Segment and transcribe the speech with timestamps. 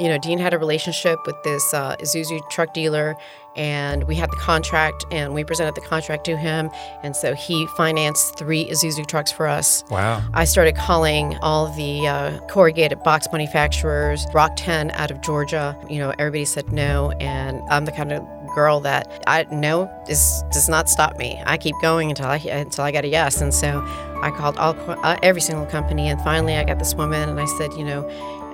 [0.00, 3.16] you know, Dean had a relationship with this uh, Isuzu truck dealer,
[3.54, 6.70] and we had the contract, and we presented the contract to him,
[7.02, 9.84] and so he financed three Isuzu trucks for us.
[9.90, 10.22] Wow.
[10.32, 15.76] I started calling all the uh, corrugated box manufacturers, RockTenn out of Georgia.
[15.90, 20.42] You know, everybody said no, and I'm the kind of girl that I no this
[20.50, 21.40] does not stop me.
[21.46, 23.82] I keep going until I until I get a yes, and so
[24.22, 27.46] I called all uh, every single company, and finally I got this woman, and I
[27.58, 28.08] said, you know,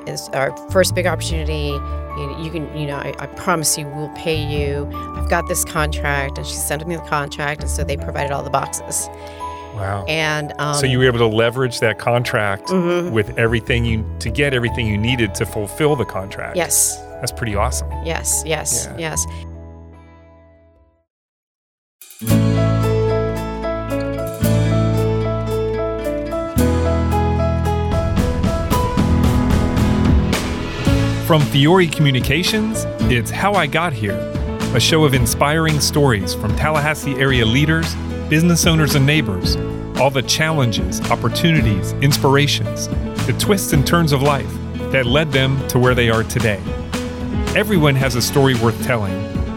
[0.06, 1.68] is our first big opportunity.
[2.16, 4.86] You, you can, you know, I, I, promise you, we'll pay you.
[5.16, 8.42] I've got this contract, and she sent me the contract, and so they provided all
[8.42, 9.08] the boxes.
[9.74, 10.06] Wow.
[10.08, 13.10] And um, so you were able to leverage that contract Mhm.
[13.12, 16.56] with everything you to get everything you needed to fulfill the contract.
[16.56, 17.90] yes, That's pretty awesome.
[18.04, 19.10] yes, yes, Yeah.
[19.10, 19.26] yes.
[31.26, 34.16] From Fiore Communications, it's How I Got Here,
[34.76, 37.96] a show of inspiring stories from Tallahassee area leaders,
[38.28, 39.56] business owners, and neighbors.
[39.98, 42.86] All the challenges, opportunities, inspirations,
[43.26, 44.48] the twists and turns of life
[44.92, 46.62] that led them to where they are today.
[47.56, 49.12] Everyone has a story worth telling,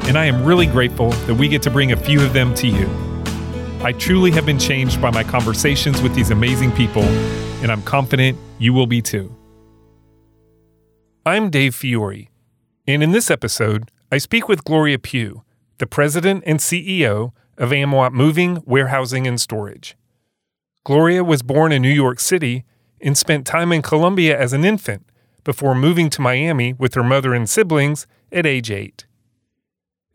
[0.07, 2.67] and I am really grateful that we get to bring a few of them to
[2.67, 2.89] you.
[3.83, 7.03] I truly have been changed by my conversations with these amazing people,
[7.61, 9.38] and I'm confident you will be too.
[11.29, 12.27] I'm Dave Fiore,
[12.87, 15.43] and in this episode, I speak with Gloria Pugh,
[15.77, 19.95] the president and CEO of Amwat Moving, Warehousing, and Storage.
[20.83, 22.65] Gloria was born in New York City
[22.99, 25.05] and spent time in Colombia as an infant
[25.43, 29.05] before moving to Miami with her mother and siblings at age eight.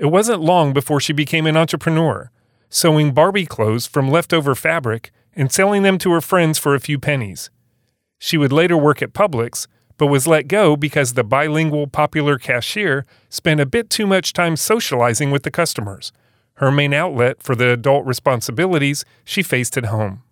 [0.00, 2.32] It wasn't long before she became an entrepreneur,
[2.70, 6.98] sewing Barbie clothes from leftover fabric and selling them to her friends for a few
[6.98, 7.50] pennies.
[8.18, 13.05] She would later work at Publix, but was let go because the bilingual popular cashier
[13.28, 16.12] spent a bit too much time socializing with the customers,
[16.55, 20.22] her main outlet for the adult responsibilities she faced at home.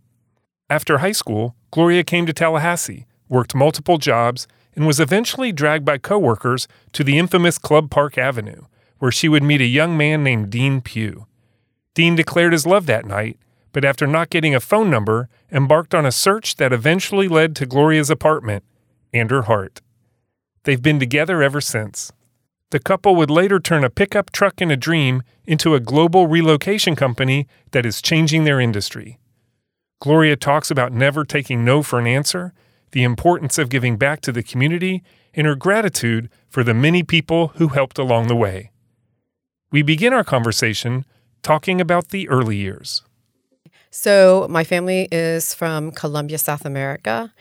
[0.69, 5.99] After high school, Gloria came to Tallahassee, worked multiple jobs, and was eventually dragged by
[5.99, 8.62] coworkers to the infamous Club Park Avenue,
[8.99, 11.27] where she would meet a young man named Dean Pugh.
[11.95, 13.39] Dean declared his love that night,
[13.72, 17.67] but after not getting a phone number, embarked on a search that eventually led to
[17.67, 18.65] Gloria's apartment
[19.12, 19.81] and her heart.
[20.65, 22.12] They've been together ever since.
[22.71, 26.97] The couple would later turn a pickup truck and a dream into a global relocation
[26.97, 29.19] company that is changing their industry.
[30.01, 32.55] Gloria talks about never taking no for an answer,
[32.93, 35.03] the importance of giving back to the community,
[35.34, 38.71] and her gratitude for the many people who helped along the way.
[39.71, 41.05] We begin our conversation
[41.43, 43.03] talking about the early years.
[43.91, 47.33] So my family is from Colombia, South America.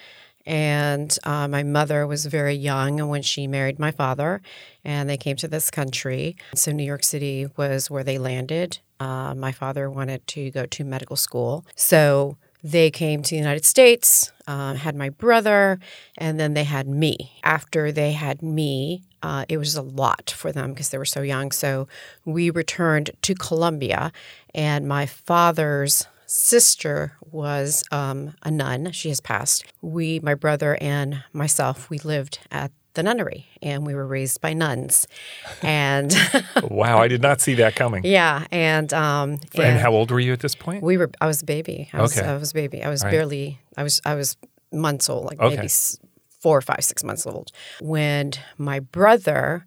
[0.45, 4.41] And uh, my mother was very young when she married my father,
[4.83, 6.35] and they came to this country.
[6.55, 8.79] So, New York City was where they landed.
[8.99, 11.65] Uh, my father wanted to go to medical school.
[11.75, 15.79] So, they came to the United States, uh, had my brother,
[16.17, 17.31] and then they had me.
[17.43, 21.21] After they had me, uh, it was a lot for them because they were so
[21.21, 21.51] young.
[21.51, 21.87] So,
[22.25, 24.11] we returned to Colombia,
[24.53, 28.91] and my father's sister was um, a nun.
[28.93, 29.65] She has passed.
[29.81, 34.53] We, my brother and myself, we lived at the nunnery and we were raised by
[34.53, 35.07] nuns.
[35.61, 36.13] And
[36.63, 38.05] wow, I did not see that coming.
[38.05, 40.83] yeah, and um, And how old were you at this point?
[40.83, 41.09] we were.
[41.19, 41.89] I was a baby.
[41.93, 42.27] I was, Okay.
[42.27, 42.83] I was a baby.
[42.83, 43.11] I was Right.
[43.11, 43.59] barely.
[43.77, 44.01] I was.
[44.05, 44.37] I was
[44.73, 45.55] months old, like Okay.
[45.57, 45.69] maybe
[46.41, 47.51] four, five, six months old.
[47.81, 49.65] When my brother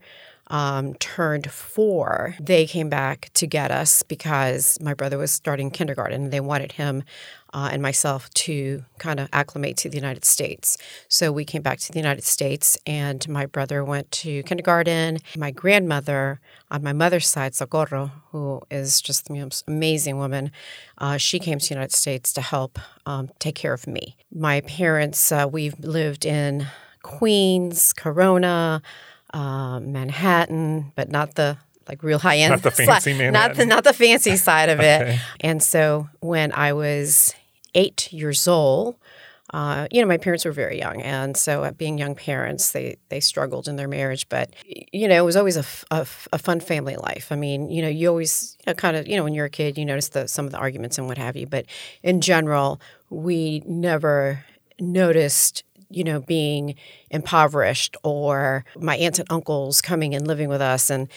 [0.48, 6.24] um, turned four, they came back to get us because my brother was starting kindergarten.
[6.24, 7.02] and They wanted him
[7.54, 10.76] uh, and myself to kind of acclimate to the United States.
[11.08, 15.18] So we came back to the United States, and my brother went to kindergarten.
[15.36, 16.40] My grandmother
[16.70, 20.50] on my mother's side, Socorro, who is just the most amazing woman,
[20.98, 24.16] uh, she came to the United States to help um, take care of me.
[24.34, 26.66] My parents, uh, we've lived in
[27.02, 28.82] Queens, Corona,
[29.34, 31.58] uh, Manhattan, but not the
[31.88, 33.32] like real high end, Not the fancy side.
[33.32, 35.02] not the not the fancy side of it.
[35.02, 35.18] Okay.
[35.40, 37.34] And so when I was
[37.74, 38.96] eight years old,
[39.52, 42.96] uh, you know, my parents were very young, and so at being young parents, they
[43.10, 44.28] they struggled in their marriage.
[44.30, 44.50] But
[44.92, 47.30] you know, it was always a, f- a f- a fun family life.
[47.30, 49.50] I mean, you know, you always you know, kind of you know when you're a
[49.50, 51.46] kid, you notice the some of the arguments and what have you.
[51.46, 51.66] But
[52.02, 52.80] in general,
[53.10, 54.44] we never
[54.80, 55.62] noticed
[55.96, 56.74] you know being
[57.10, 61.08] impoverished or my aunts and uncles coming and living with us and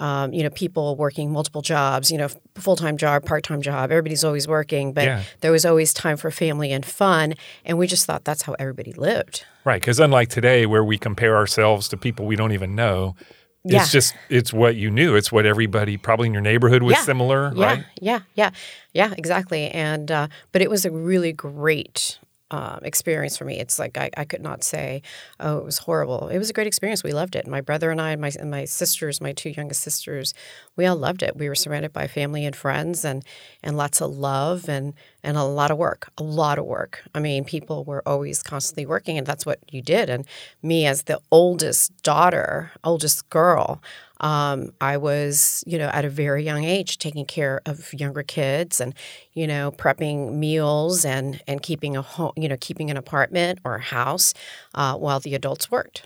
[0.00, 2.26] um, you know, people working multiple jobs, you know,
[2.56, 3.92] full time job, part time job.
[3.92, 5.22] Everybody's always working, but Yeah.
[5.40, 7.34] there was always time for family and fun.
[7.64, 9.44] And we just thought that's how everybody lived.
[9.64, 13.14] Right, because unlike today, where we compare ourselves to people we don't even know,
[13.62, 13.82] Yeah.
[13.82, 15.14] it's just it's what you knew.
[15.14, 17.02] It's what everybody probably in your neighborhood was Yeah.
[17.02, 17.84] similar, Yeah, right?
[18.00, 18.50] yeah, yeah,
[18.94, 19.68] yeah, exactly.
[19.70, 22.18] And uh, but it was a really great
[22.50, 23.58] um, experience for me.
[23.58, 25.02] It's like I, I could not say,
[25.40, 26.28] oh, it was horrible.
[26.28, 27.02] It was a great experience.
[27.02, 27.46] We loved it.
[27.46, 30.34] My brother and I, and my and my sisters, my two youngest sisters,
[30.76, 31.36] we all loved it.
[31.36, 33.24] We were surrounded by family and friends, and
[33.62, 36.10] and lots of love and and a lot of work.
[36.18, 37.02] A lot of work.
[37.14, 40.10] I mean, people were always constantly working, and that's what you did.
[40.10, 40.26] And
[40.62, 43.82] me, as the oldest daughter, oldest girl,
[44.20, 48.80] um, I was, you know, at a very young age taking care of younger kids
[48.80, 48.94] and,
[49.32, 53.76] you know, prepping meals and and keeping a home, you know, keeping an apartment or
[53.76, 54.34] a house
[54.74, 56.04] uh, while the adults worked.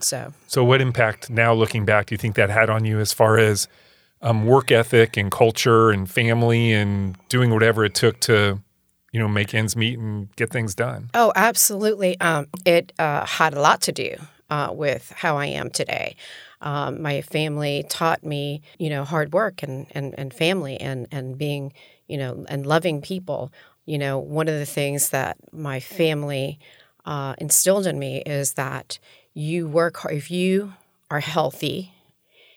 [0.00, 3.12] So So, what impact now, looking back, do you think that had on you as
[3.12, 3.68] far as
[4.22, 8.60] um, work ethic and culture and family and doing whatever it took to,
[9.12, 11.10] you know, make ends meet and get things done?
[11.14, 12.20] Oh, absolutely.
[12.20, 14.16] Um, it uh, had a lot to do
[14.50, 16.16] uh, with how I am today.
[16.60, 21.36] Um, my family taught me, you know, hard work and, and, and family and, and
[21.36, 21.72] being,
[22.08, 23.52] you know, and loving people.
[23.84, 26.58] You know, one of the things that my family
[27.04, 28.98] uh, instilled in me is that
[29.34, 30.14] you work hard.
[30.14, 30.72] If you
[31.10, 31.92] are healthy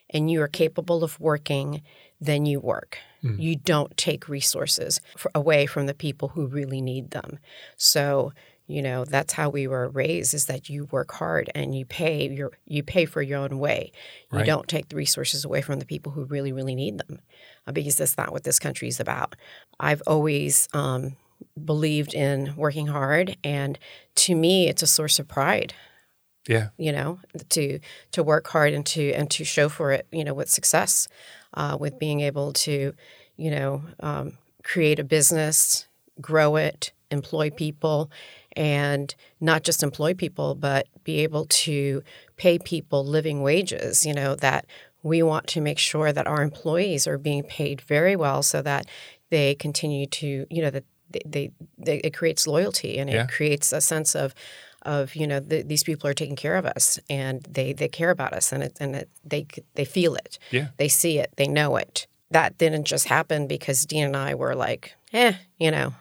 [0.10, 1.81] and you are capable of working,
[2.19, 2.98] then you work.
[3.38, 7.40] You don't take resources f away from the people who really need them.
[7.75, 8.31] So,
[8.69, 12.30] you know, that's how we were raised is that you work hard and you pay
[12.30, 13.92] your you pay for your own way.
[14.31, 17.19] You don't take the resources away from the people who really really need them.
[17.66, 19.36] Uh, because that's not what this country is about.
[19.80, 21.18] I've always um,
[21.66, 23.80] believed in working hard and
[24.16, 25.74] to me it's a source of pride
[26.48, 26.69] Yeah.
[26.77, 27.19] you know
[27.50, 27.80] to
[28.12, 31.07] to work hard and to and to show for it you know with success
[31.54, 32.94] uh, with being able to
[33.36, 35.88] you know um, create a business
[36.21, 38.09] grow it employ people
[38.56, 42.01] and not just employ people but be able to
[42.38, 44.65] pay people living wages you know that
[45.03, 48.85] we want to make sure that our employees are being paid very well so that
[49.29, 53.25] they continue to you know that they, they, they it creates loyalty and it Yeah.
[53.27, 54.33] creates a sense of
[54.83, 58.11] of you know th these people are taking care of us and they they care
[58.11, 59.45] about us and it and it, they
[59.75, 60.67] they feel it Yeah.
[60.77, 64.56] they see it they know it that didn't just happen because Dean and I were
[64.56, 65.94] like eh you know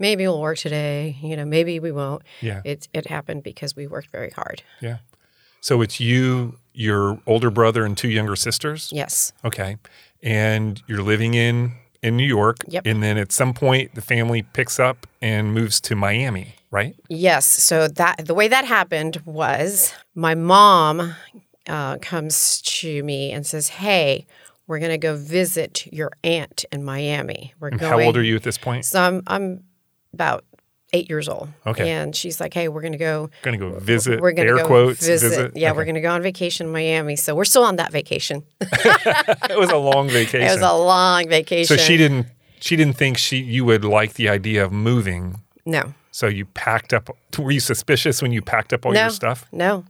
[0.00, 2.62] maybe we'll work today you know maybe we won't Yeah.
[2.64, 4.98] it it happened because we worked very hard Yeah.
[5.62, 8.90] So it's you, your older brother, and two younger sisters.
[8.92, 9.76] yes Okay.
[10.22, 12.56] And you're living in in New York.
[12.66, 12.86] Yep.
[12.86, 16.94] And then at some point, the family picks up and moves to Miami, right?
[17.10, 17.44] Yes.
[17.46, 21.14] So that the way that happened was my mom
[21.68, 24.24] uh, comes to me and says, "Hey,
[24.66, 27.52] we're going to go visit your aunt in Miami.
[27.60, 28.86] We're And going." how old are you at this point?
[28.86, 29.64] So I'm I'm
[30.12, 30.44] about
[30.92, 31.48] eight years old.
[31.66, 31.90] Okay.
[31.90, 34.20] And she's like, "Hey, we're going to go." Going to go visit.
[34.20, 35.06] We're going air to go quotes.
[35.06, 35.56] visit.
[35.56, 35.76] Yeah, Okay.
[35.76, 37.16] we're going to go on vacation in Miami.
[37.16, 38.42] So we're still on that vacation.
[38.60, 40.42] it was a long vacation.
[40.48, 41.76] It was a long vacation.
[41.76, 42.26] so she didn't.
[42.60, 45.40] She didn't think she you would like the idea of moving.
[45.64, 47.08] no, So you packed up.
[47.38, 49.46] Were you suspicious when you packed up all no, your stuff?
[49.52, 49.84] No,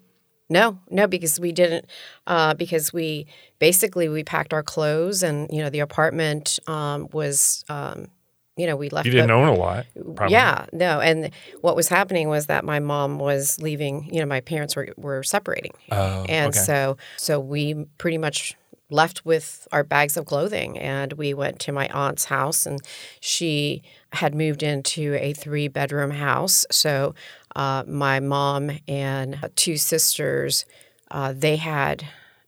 [0.49, 1.87] no, no, because we didn't.
[2.29, 3.27] Uh, because we
[3.59, 8.07] basically we packed our clothes, and you know the apartment um, was, um,
[8.57, 9.07] you know, we left.
[9.07, 9.87] You didn't the, own a lot.
[10.17, 10.33] Probably.
[10.33, 11.31] Yeah, no, and
[11.61, 14.13] what was happening was that my mom was leaving.
[14.13, 16.59] You know, my parents were were separating, Oh, and okay.
[16.59, 18.55] so so we pretty much
[18.91, 22.81] left with our bags of clothing and we went to my aunt's house and
[23.21, 23.83] she
[24.15, 27.15] had moved into a three bedroom house so
[27.55, 30.65] uh, my mom and two sisters
[31.13, 32.05] uh, they had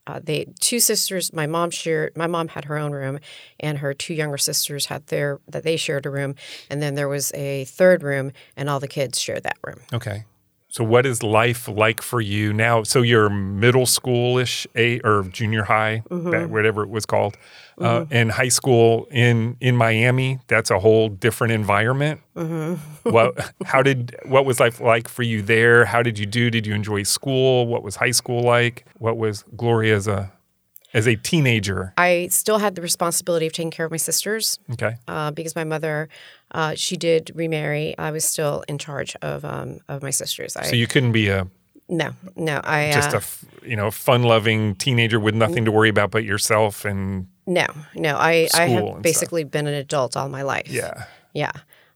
[0.06, 3.18] uh, they two sisters my mom shared my mom had her own room
[3.60, 6.34] and her two younger sisters had their that they shared a room
[6.68, 10.24] and then there was a third room and all the kids shared that room Okay.
[10.72, 12.82] So what is life like for you now?
[12.82, 16.30] So you're middle schoolish, a or junior high, Mm-hmm.
[16.30, 17.36] that- whatever it was called,
[17.78, 20.38] uh, and high school in in Miami.
[20.48, 22.22] That's a whole different environment.
[22.34, 23.10] Mm-hmm.
[23.10, 23.52] what?
[23.66, 24.16] How did?
[24.24, 25.84] What was life like for you there?
[25.84, 26.48] How did you do?
[26.48, 27.66] Did you enjoy school?
[27.66, 28.86] What was high school like?
[28.96, 30.32] What was Gloria as a
[30.94, 31.92] as a teenager?
[31.96, 34.96] i still had the responsibility of taking care of my sisters Okay.
[35.08, 36.08] uh, because my mother,
[36.52, 37.96] uh, she did remarry.
[37.98, 40.56] I was still in charge of um, of my sisters.
[40.56, 41.48] I So you couldn't be a
[41.88, 45.88] no, no, I just uh, a you know fun loving teenager with nothing to worry
[45.88, 48.16] about but yourself and no, no.
[48.16, 49.02] I I have stuff.
[49.02, 50.68] basically been an adult all my life.
[50.68, 51.06] yeah.
[51.34, 51.52] yeah.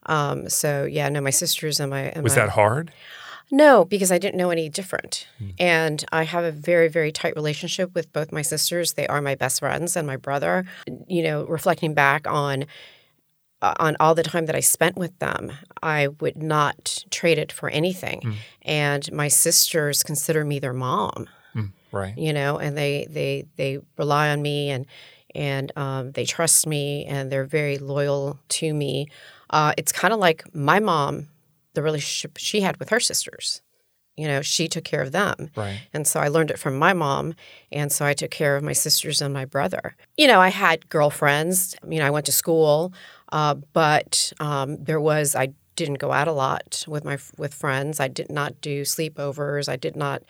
[0.06, 2.92] Um, so yeah, no, my sisters and my and Was my, that hard?
[3.50, 5.28] No, because I didn't know any different.
[5.60, 8.94] And I have a very, very tight relationship with both my sisters.
[8.94, 10.64] They are my best friends and my brother.
[11.06, 12.66] You know, reflecting back on
[13.78, 17.68] on all the time that I spent with them, I would not trade it for
[17.70, 18.36] anything.
[18.62, 21.28] And my sisters consider me their mom
[21.92, 22.16] Right.
[22.18, 24.86] you know, and they they they rely on me and
[25.34, 29.08] and um, they trust me and they're very loyal to me.
[29.50, 31.28] Uh, it's kind of like my mom,
[31.74, 33.62] the relationship she had with her sisters.
[34.16, 35.50] You know, she took care of them.
[35.54, 35.80] Right.
[35.92, 37.34] And so I learned it from my mom.
[37.70, 39.94] And so I took care of my sisters and my brother.
[40.16, 41.76] You know, I had girlfriends.
[41.86, 42.92] You know, I went to school,
[43.32, 48.00] uh, but um, there was, I didn't go out a lot with my with friends.
[48.00, 49.68] I did not do sleepovers.
[49.68, 50.22] I did not,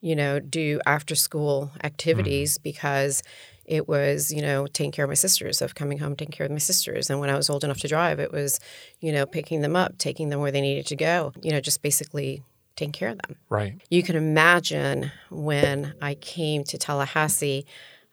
[0.00, 3.22] you know, do after school activities because
[3.64, 6.52] it was, you know, taking care of my sisters, of coming home, taking care of
[6.52, 7.10] my sisters.
[7.10, 8.58] And when I was old enough to drive, it was,
[9.00, 11.82] you know, picking them up, taking them where they needed to go, you know, just
[11.82, 12.42] basically
[12.76, 13.36] taking care of them.
[13.48, 13.80] Right.
[13.90, 17.66] You can imagine when I came to Tallahassee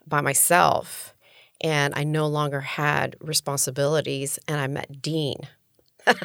[0.07, 1.13] by myself
[1.61, 5.37] and I no longer had responsibilities and I met Dean.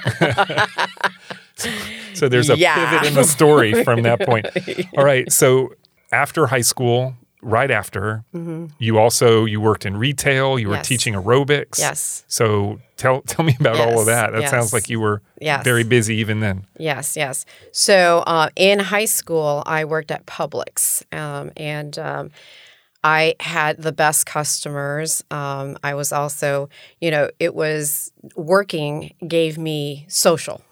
[2.15, 2.91] So there's a Yeah.
[2.91, 4.47] pivot in the story from that point.
[4.99, 5.31] All right.
[5.33, 5.75] So
[6.13, 7.15] after high school,
[7.45, 8.25] right after,
[8.79, 10.59] you also you worked in retail.
[10.59, 10.81] You were Mm-hmm.
[10.81, 10.89] Yes.
[10.89, 11.79] teaching aerobics.
[11.79, 12.25] Yes.
[12.27, 14.33] So tell tell me about all of Yes, that.
[14.33, 15.63] That sounds like you were Yes.
[15.65, 16.65] very busy even then.
[16.79, 17.45] Yes, yes.
[17.73, 22.31] So uh, in high school, I worked at Publix, um, and um,
[23.03, 25.23] I had the best customers.
[25.31, 26.69] Um, I was also,
[27.01, 30.63] you know, it was working gave me social.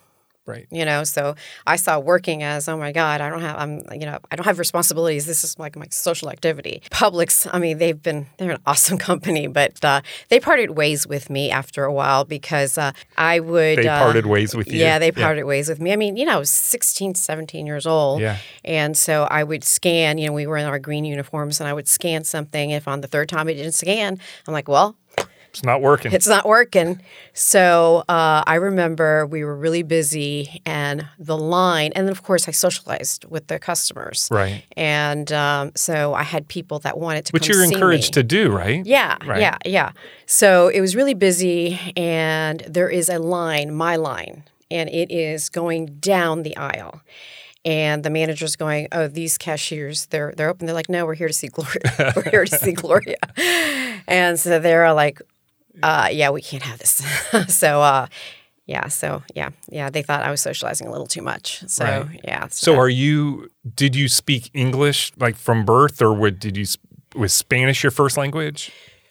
[0.45, 0.67] Right.
[0.73, 1.37] You know, so
[1.69, 4.45] I saw working as, oh my God, I don't have, I'm, you know, I don't
[4.45, 5.25] have responsibilities.
[5.25, 6.83] This is like my social activity.
[6.91, 11.31] Publix, I mean, they've been, they're an awesome company, but uh, they parted ways with
[11.31, 13.79] me after a while because uh, I would.
[13.79, 14.81] They uh, parted ways with you.
[14.81, 15.93] yeah, they parted ways with me.
[15.93, 18.21] I mean, you know, I was 16, 17 years old.
[18.21, 18.39] Yeah.
[18.65, 21.73] And so I would scan, you know, we were in our green uniforms and I
[21.73, 22.71] would scan something.
[22.71, 24.19] If on the third time it didn't scan,
[24.49, 24.97] I'm like, well,
[25.53, 26.13] It's not working.
[26.13, 27.01] it's not working.
[27.35, 32.49] So uh, I remember we were really busy and the line, and then of course
[32.49, 34.29] I socialized with the customers.
[34.31, 34.65] right.
[34.77, 38.23] And um, so I had people that wanted to Which come you're encouraged me.
[38.23, 38.85] to do, right?
[38.87, 39.41] Yeah, Right.
[39.41, 39.93] yeah, yeah.
[40.27, 45.49] So it was really busy, and there is a line, my line, and it is
[45.51, 47.03] going down the aisle.
[47.65, 51.29] And the manager's going, "Oh, these cashiers, they're they're open." They're like, "No, we're here
[51.29, 51.79] to see Gloria.
[52.17, 53.15] we're here to see Gloria."
[54.09, 55.23] And so they're like,
[55.83, 57.03] uh, "Yeah, we can't have this."
[57.49, 58.07] so, uh,
[58.67, 61.63] yeah, so yeah, yeah, they thought I was socializing a little too much.
[61.67, 62.21] So Right.
[62.25, 62.49] yeah.
[62.51, 66.67] So are you did you speak English like from birth or would, did you
[67.15, 68.71] was Spanish your first language?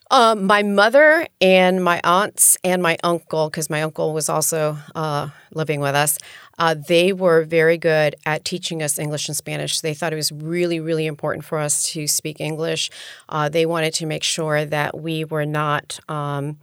[0.10, 5.30] Um, my mother and my aunts and my uncle, because my uncle was also uh,
[5.54, 6.18] living with us,
[6.62, 9.82] uh, they were very good at teaching us English and Spanish.
[9.82, 12.92] They thought it was really, really important for us to speak English.
[13.28, 16.60] Uh, they wanted to make sure that we were not, um,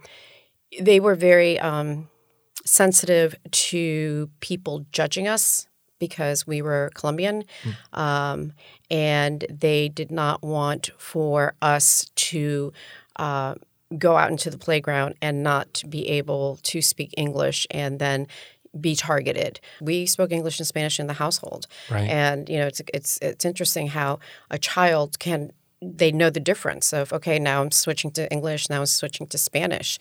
[0.79, 2.07] they were very um,
[2.65, 5.67] sensitive to people judging us
[5.99, 7.43] because we were Colombian.
[7.91, 8.53] Um,
[8.89, 12.71] and they did not want for us to
[13.17, 13.55] uh,
[13.97, 18.27] go out into the playground and not be able to speak English and then
[18.79, 19.59] be targeted.
[19.81, 22.09] We spoke English and Spanish in the household, Right.
[22.09, 24.19] and you know it's it's it's interesting how
[24.51, 28.79] a child can they know the difference of okay now I'm switching to English now
[28.81, 29.97] I'm switching to Spanish,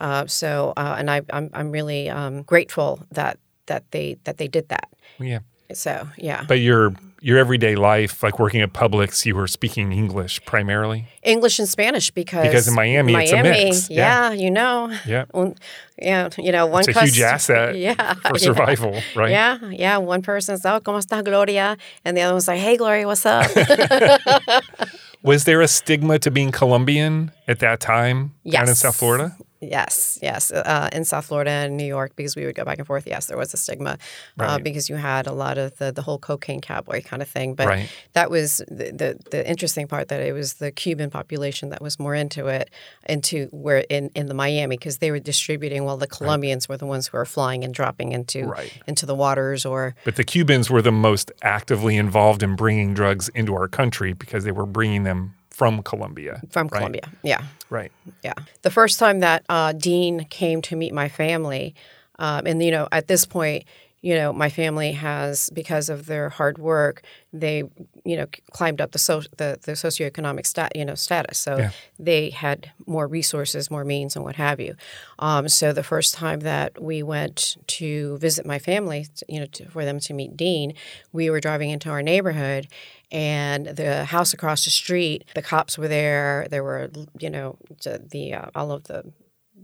[0.00, 4.48] uh, so uh, and I I'm I'm really um, grateful that that they that they
[4.48, 4.88] did that.
[5.18, 5.40] Yeah.
[5.72, 10.44] So yeah, But your your everyday life, like working at Publix, you were speaking English
[10.44, 11.06] primarily.
[11.22, 13.88] English and Spanish because Because in Miami, it's a mix.
[13.88, 14.30] Yeah.
[14.30, 15.24] Yeah, you know, Yeah.
[15.30, 15.54] One-
[15.96, 18.38] yeah, you know, one It's a huge asset yeah, for yeah.
[18.38, 19.30] survival, right?
[19.30, 19.98] Yeah, yeah.
[19.98, 21.76] One person's oh, ¿cómo está Gloria?
[22.04, 23.48] And the other one's like, hey, Gloria, what's up?
[25.22, 29.36] Was there a stigma to being Colombian at that time down in South Florida?
[29.62, 30.50] Yes, yes.
[30.52, 33.06] Uh, in South Florida and New York, because we would go back and forth.
[33.06, 33.96] Yes, there was a stigma
[34.38, 37.54] uh, because you had a lot of the the whole cocaine cowboy kind of thing.
[37.54, 37.88] But Right.
[38.12, 41.98] that was the, the the interesting part that it was the Cuban population that was
[41.98, 42.68] more into it,
[43.08, 46.86] into where in in the Miami because they were distributing while the Colombians were the
[46.86, 48.72] ones who were flying and dropping into Right.
[48.86, 53.28] into the waters or But the Cubans were the most actively involved in bringing drugs
[53.30, 56.40] into our country because they were bringing them from Colombia.
[56.50, 56.78] from right?
[56.78, 57.08] Colombia.
[57.22, 57.42] Yeah.
[57.70, 57.92] Right.
[58.22, 58.34] Yeah.
[58.62, 61.74] The first time that uh, Dean came to meet my family,
[62.18, 63.64] um, and you know, at this point,
[64.04, 67.02] you know, my family has because of their hard work,
[67.32, 67.62] they
[68.04, 71.70] you know climbed up the so the, the socioeconomic stat you know status, so Yeah.
[72.00, 74.74] they had more resources, more means, and what have you.
[75.20, 79.70] Um, so the first time that we went to visit my family, you know, to,
[79.70, 80.74] for them to meet Dean,
[81.12, 82.66] we were driving into our neighborhood,
[83.12, 86.48] and the house across the street, the cops were there.
[86.50, 89.12] There were, you know, the, the uh, all of the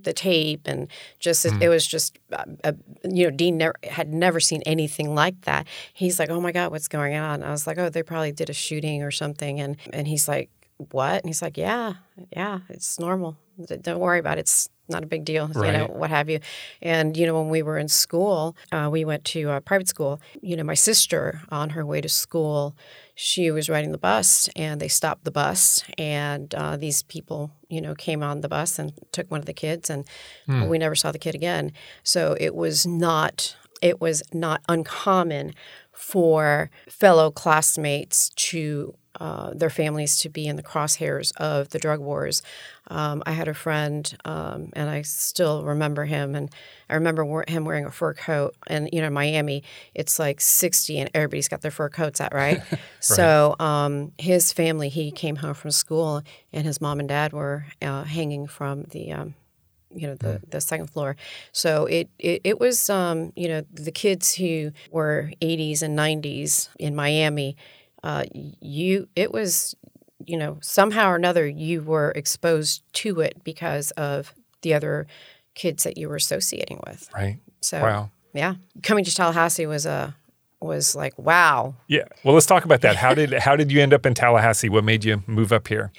[0.00, 0.88] the tape and
[1.19, 5.12] just it, it was just uh, uh, you know Dean never, had never seen anything
[5.14, 5.67] like that.
[5.93, 8.49] He's like, "Oh my god, what's going on?" I was like, "Oh, they probably did
[8.49, 10.50] a shooting or something." And and he's like,
[10.93, 11.95] "What?" And he's like, "Yeah,
[12.31, 13.38] yeah, it's normal.
[13.83, 14.43] Don't worry about it.
[14.43, 16.40] It's not a big deal, you know, what have you."
[16.83, 20.21] And you know, when we were in school, uh, we went to a private school.
[20.42, 22.75] You know, my sister on her way to school,
[23.14, 27.80] she was riding the bus, and they stopped the bus, and uh, these people, you
[27.80, 30.04] know, came on the bus and took one of the kids, and
[30.68, 31.73] we never saw the kid again.
[32.02, 35.54] So it was not it was not uncommon
[35.92, 42.01] for fellow classmates to uh, their families to be in the crosshairs of the drug
[42.01, 42.43] wars.
[42.89, 46.51] Um, I had a friend, um, and I still remember him, and
[46.89, 48.55] I remember wor- him wearing a fur coat.
[48.67, 49.63] And you know, Miami,
[49.95, 52.63] it's like sixty, and everybody's got their fur coats out, right?
[53.01, 56.23] So um, his family, he came home from school,
[56.53, 59.35] and his mom and dad were uh, hanging from the um,
[59.95, 61.17] you know the, the second floor
[61.53, 66.69] so it it, it was um, you know the kids who were 80s and 90s
[66.79, 67.57] in miami
[68.05, 69.75] uh, you it was
[70.25, 75.07] you know somehow or another you were exposed to it because of the other
[75.55, 77.38] kids that you were associating with Right.
[77.61, 78.11] so Wow.
[78.35, 80.14] yeah coming to tallahassee was a
[80.61, 82.05] was like wow Yeah.
[82.25, 82.97] Well, let's talk about that.
[82.97, 84.69] How did how did you end up in Tallahassee?
[84.69, 85.93] What made you move up here?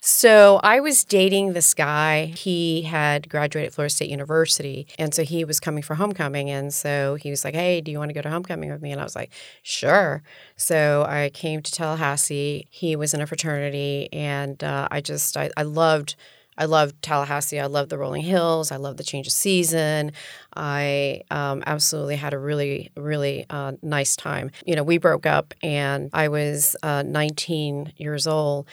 [0.00, 2.26] So I was dating this guy.
[2.26, 4.86] He had graduated Florida State University.
[4.98, 6.50] And so he was coming for homecoming.
[6.50, 8.92] And so he was like, Hey, do you want to go to homecoming with me?
[8.92, 10.22] And I was like, Sure.
[10.56, 12.68] So I came to Tallahassee.
[12.70, 14.08] He was in a fraternity.
[14.12, 16.14] And uh, I just, I, I loved.
[16.60, 17.60] I loved Tallahassee.
[17.60, 18.72] I loved the rolling hills.
[18.72, 20.10] I loved the change of season.
[20.56, 24.50] I um, absolutely had a really, really uh, nice time.
[24.66, 28.66] You know, we broke up, and I was uh, 19 years old,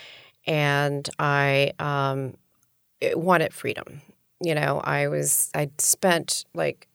[0.46, 2.36] and I um,
[3.14, 4.02] wanted freedom.
[4.42, 6.88] You know, I was I spent like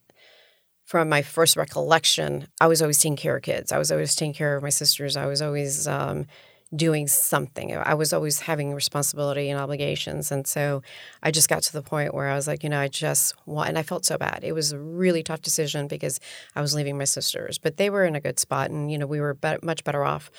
[0.85, 3.71] from my first recollection, I was always taking care of kids.
[3.71, 5.16] I was always taking care of my sisters.
[5.16, 6.26] I was always um,
[6.75, 7.76] doing something.
[7.76, 10.32] I was always having responsibility and obligations.
[10.32, 10.82] And so
[11.23, 13.69] I just got to the point where I was like, you know, I just want,
[13.69, 14.41] and I felt so bad.
[14.43, 16.19] It was a really tough decision because
[16.56, 18.71] I was leaving my sisters, but they were in a good spot.
[18.71, 20.30] And, you know, we were bet much better off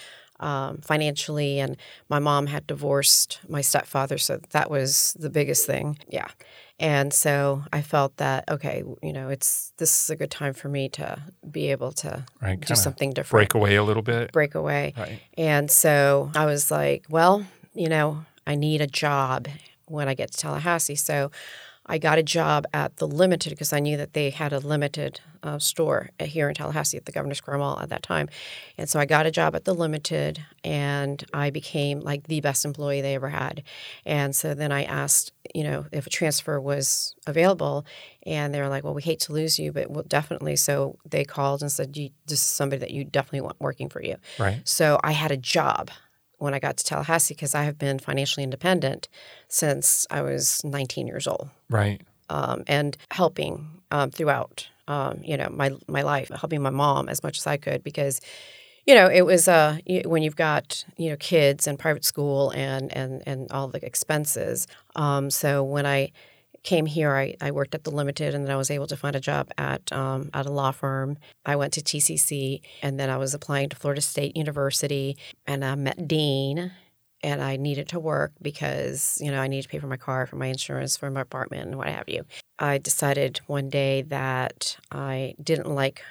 [0.41, 1.59] um, financially.
[1.59, 1.77] And
[2.09, 4.17] my mom had divorced my stepfather.
[4.17, 5.97] So that was the biggest thing.
[6.09, 6.27] Yeah.
[6.79, 10.67] And so I felt that, okay, you know, it's, this is a good time for
[10.67, 12.59] me to be able to Right.
[12.59, 14.31] do something different break away a little bit.
[14.31, 14.93] break away.
[14.97, 15.19] Right.
[15.37, 19.47] And so I was like, well, you know, I need a job
[19.85, 20.95] when I get to Tallahassee.
[20.95, 21.29] So
[21.85, 25.19] I got a job at the Limited because I knew that they had a limited
[25.43, 28.29] uh, store here in Tallahassee at the Governor Square Mall at that time.
[28.77, 32.65] And so I got a job at the Limited and I became like the best
[32.65, 33.63] employee they ever had.
[34.05, 37.85] And so then I asked, you know, if a transfer was available.
[38.23, 40.55] And they were like, well, we hate to lose you, but we'll definitely.
[40.55, 44.03] So they called and said, you, this is somebody that you definitely want working for
[44.03, 44.17] you.
[44.37, 44.61] Right.
[44.63, 45.89] So I had a job
[46.41, 49.07] when I got to Tallahassee because I have been financially independent
[49.47, 52.01] since I was 19 years old Right.
[52.29, 57.23] um, and helping um, throughout, um, you know, my my life, helping my mom as
[57.23, 58.21] much as I could because,
[58.87, 62.91] you know, it was uh, when you've got you know kids and private school and
[62.95, 64.67] and and all the expenses.
[64.95, 66.11] Um, so when I
[66.63, 69.15] came here, I, I worked at the Limited, and then I was able to find
[69.15, 71.17] a job at um, at a law firm.
[71.45, 75.75] I went to TCC, and then I was applying to Florida State University, and I
[75.75, 76.71] met Dean.
[77.23, 80.25] And I needed to work because you know I needed to pay for my car,
[80.25, 82.25] for my insurance, for my apartment, and what have you.
[82.57, 86.01] I decided one day that I didn't like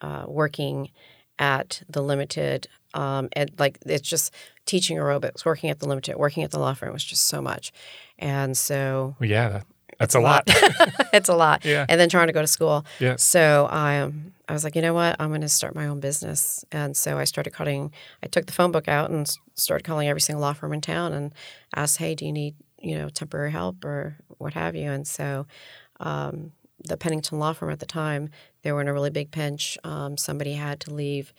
[0.00, 0.90] uh, working
[1.38, 2.66] at the limited.
[2.94, 4.32] Um, and like it's just
[4.64, 7.72] teaching aerobics, working at the limited, working at the law firm was just so much,
[8.18, 9.62] and so Well, yeah.
[9.98, 10.44] That, that's a lot.
[11.12, 11.64] it's a lot.
[11.64, 11.86] Yeah.
[11.88, 12.84] And then trying to go to school.
[13.00, 13.16] Yeah.
[13.16, 15.16] So I um, I was like, you know what?
[15.18, 16.64] I'm going to start my own business.
[16.70, 17.92] And so I started calling.
[18.22, 21.12] I took the phone book out and started calling every single law firm in town
[21.12, 21.34] and
[21.74, 24.90] asked, hey, do you need you know temporary help or what have you?
[24.90, 25.46] And so
[26.00, 26.52] um,
[26.84, 28.28] the Pennington Law Firm at the time,
[28.62, 29.78] they were in a really big pinch.
[29.82, 31.32] Um, somebody had to leave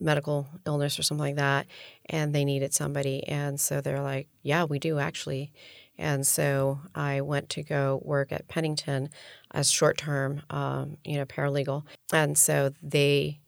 [0.00, 1.66] medical illness or something like that,
[2.06, 3.26] and they needed somebody.
[3.26, 5.52] And so they're like, yeah, we do actually.
[5.98, 9.10] And so I went to go work at Pennington
[9.52, 11.84] as short term, um, you know, paralegal.
[12.12, 13.40] And so they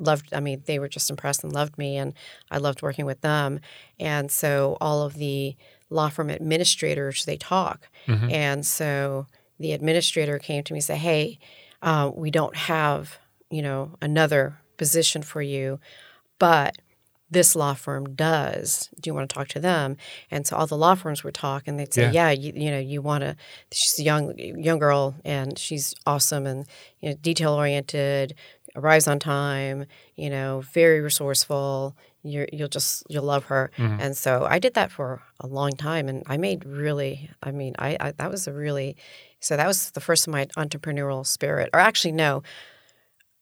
[0.00, 2.12] loved, I mean, they were just impressed and loved me, and
[2.50, 3.60] I loved working with them.
[4.00, 5.56] And so all of the
[5.90, 7.88] law firm administrators, they talk.
[8.06, 8.30] Mm-hmm.
[8.30, 9.26] And so
[9.58, 11.38] the administrator came to me and said, Hey,
[11.82, 13.18] uh, we don't have,
[13.50, 15.78] you know, another position for you,
[16.38, 16.78] but
[17.32, 18.90] this law firm does.
[19.00, 19.96] Do you want to talk to them?
[20.30, 22.30] And so all the law firms would talk, and they'd say, Yeah.
[22.30, 23.36] "Yeah, you, you know, you want to."
[23.72, 26.66] She's a young young girl, and she's awesome, and
[27.00, 28.34] you know, detail oriented,
[28.76, 29.86] arrives on time.
[30.16, 31.96] You know, very resourceful.
[32.22, 33.70] You're, you'll just you'll love her.
[33.78, 34.00] Mm-hmm.
[34.00, 37.30] And so I did that for a long time, and I made really.
[37.42, 38.96] I mean, I, I that was a really.
[39.40, 42.42] So that was the first of my entrepreneurial spirit, or actually, no.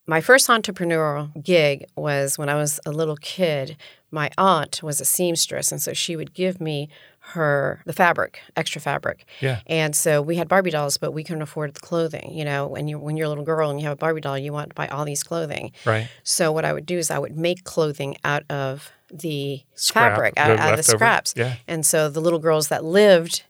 [0.07, 3.77] My first entrepreneurial gig was when I was a little kid.
[4.09, 8.81] My aunt was a seamstress, and so she would give me her the fabric, extra
[8.81, 9.25] fabric.
[9.39, 9.61] Yeah.
[9.67, 12.33] And so we had Barbie dolls, but we couldn't afford the clothing.
[12.33, 14.37] You know, when you when you're a little girl and you have a Barbie doll,
[14.37, 15.71] you want to buy all these clothing.
[15.85, 16.09] Right.
[16.23, 20.35] So what I would do is I would make clothing out of the Scrap, fabric,
[20.35, 21.33] the out, out of the scraps.
[21.37, 21.55] Yeah.
[21.67, 23.43] And so the little girls that lived,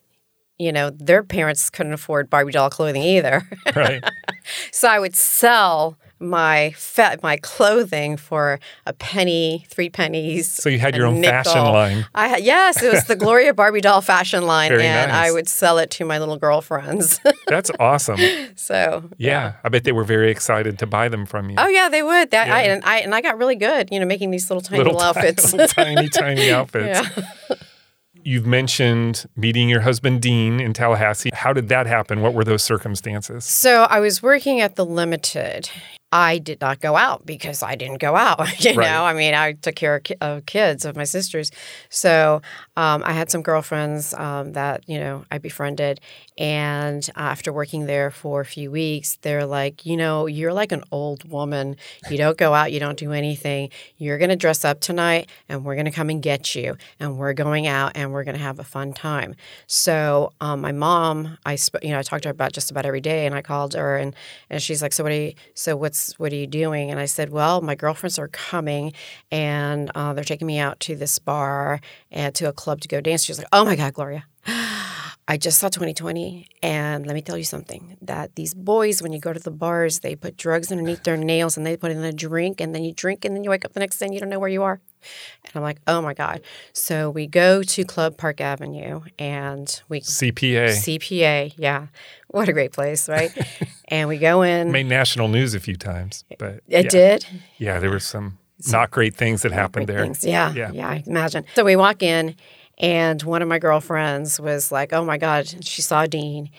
[0.62, 3.44] you know, their parents couldn't afford Barbie doll clothing either.
[3.76, 4.04] Right.
[4.72, 10.50] So I would sell my fa- my clothing for a penny, three pennies.
[10.52, 12.06] So you had your own fashion line.
[12.14, 15.30] I had, yes, it was the Gloria Barbie doll fashion line, Very and nice.
[15.30, 17.20] I would sell it to my little girlfriends.
[17.48, 18.20] That's awesome.
[18.56, 19.54] so Yeah.
[19.64, 21.56] I bet they were very excited to buy them from you.
[21.58, 22.30] Oh yeah, they would.
[22.32, 24.84] That I and I and I got really good, you know, making these little tiny
[24.84, 25.54] little, ti- outfits.
[25.54, 27.08] little tiny, tiny outfits.
[27.50, 27.56] yeah.
[28.24, 31.32] You've mentioned meeting your husband Dean in Tallahassee.
[31.34, 32.22] How did that happen?
[32.22, 33.46] What were those circumstances?
[33.46, 35.70] So I was working at the Limited.
[36.12, 38.40] I did not go out because I didn't go out.
[38.64, 38.90] You Right.
[38.92, 41.52] know, I mean, I took care of, of kids, of my sisters.
[41.90, 42.42] So
[42.78, 46.00] um, I had some girlfriends um, that you know I befriended,
[46.38, 50.84] and after working there for a few weeks, they're like, you know, you're like an
[50.90, 51.76] old woman.
[52.10, 52.72] You don't go out.
[52.72, 53.70] You don't do anything.
[53.98, 57.68] You're gonna dress up tonight, and we're gonna come and get you, and we're going
[57.68, 59.36] out, and we're gonna have a fun time.
[59.68, 62.86] So um, my mom, I sp- you know I talked to her about just about
[62.86, 64.16] every day, and I called her, and
[64.50, 66.90] and she's like, so what are you, so what's what are you doing?
[66.90, 68.94] And I said, well, my girlfriends are coming,
[69.30, 71.82] and uh, they're taking me out to this bar
[72.12, 73.24] and to a club to go dance.
[73.24, 74.26] She's like, oh my god, Gloria.
[75.28, 79.20] I just saw 20/20, and let me tell you something that these boys, when you
[79.20, 82.04] go to the bars, they put drugs underneath their nails and they put it in
[82.04, 84.14] a drink, and then you drink, and then you wake up the next day and
[84.14, 84.82] you don't know where you are.
[85.46, 86.42] And I'm like, oh my God.
[86.74, 91.88] So we go to Club Park Avenue and we CPA CPA, yeah.
[92.28, 93.32] What a great place, right?
[93.88, 94.72] and we go in.
[94.72, 96.90] made national news a few times, but it yeah.
[96.90, 97.26] did.
[97.58, 98.38] Yeah, there were some
[98.70, 100.02] not great things that happened there.
[100.04, 100.24] things.
[100.24, 100.72] Yeah, Yeah.
[100.72, 101.46] yeah, I imagine.
[101.56, 102.36] So we walk in,
[102.78, 106.50] and one of my girlfriends was like, "Oh my god," she saw Dean,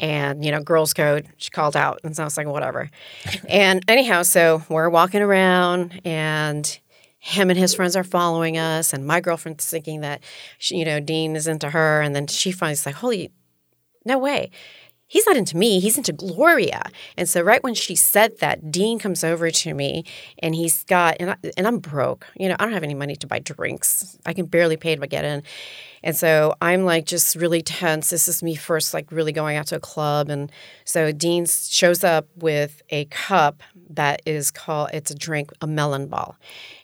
[0.00, 1.26] and you know, girls' code.
[1.36, 2.88] She called out, and so I was like, "Whatever."
[3.48, 6.78] and anyhow, so we're walking around, and
[7.18, 10.20] him and his friends are following us, and my girlfriend's thinking that,
[10.58, 13.30] she, you know, Dean is into her, and then she finds like, "Holy,
[14.04, 14.50] no way."
[15.12, 16.82] He's not into me, he's into Gloria.
[17.18, 20.06] And so right when she said that, Dean comes over to me
[20.38, 22.26] and he's got and I, and I'm broke.
[22.34, 24.16] You know, I don't have any money to buy drinks.
[24.24, 25.42] I can barely pay to get in.
[26.02, 28.08] And so I'm like just really tense.
[28.08, 30.50] This is me first like really going out to a club and
[30.86, 36.06] so Dean shows up with a cup that is called it's a drink a melon
[36.06, 36.38] ball.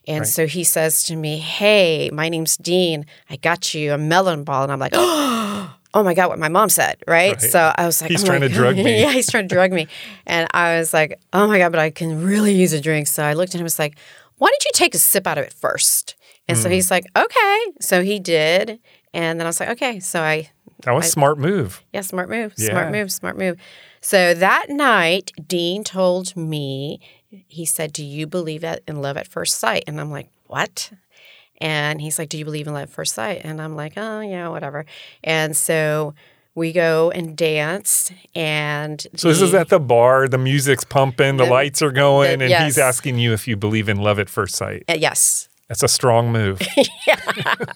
[0.06, 3.04] And so he says to me, "Hey, my name's Dean.
[3.28, 6.68] I got you a melon ball." And I'm like, "Oh my god, what my mom
[6.68, 7.40] said, right?" Right.
[7.40, 9.00] So I was like, He's oh trying to drug me.
[9.02, 9.88] yeah, he's trying to drug me.
[10.26, 13.06] And I was like, oh my God, but I can really use a drink.
[13.06, 13.96] So I looked at him and was like,
[14.36, 16.14] why don't you take a sip out of it first?
[16.48, 16.62] And Hmm.
[16.62, 17.58] so he's like, okay.
[17.80, 18.78] So he did.
[19.14, 20.00] And then I was like, okay.
[20.00, 20.50] So I,
[20.84, 21.82] That was a smart move.
[21.92, 22.70] yeah, smart move, Yeah.
[22.70, 23.56] smart move, smart move.
[24.00, 27.00] So that night, Dean told me,
[27.48, 29.84] he said, do you believe that in love at first sight?
[29.86, 30.92] And I'm like, what?
[31.60, 33.40] And he's like, do you believe in love at first sight?
[33.44, 34.84] And I'm like, oh, yeah, whatever.
[35.24, 36.14] And so
[36.54, 38.10] we go and dance.
[38.34, 40.28] And So this is at the bar.
[40.28, 41.36] The music's pumping.
[41.36, 44.18] The, The- lights are going, the- and he's asking you if you believe in love
[44.18, 44.84] at first sight.
[44.88, 45.48] Uh, yes.
[45.68, 46.60] That's a strong move.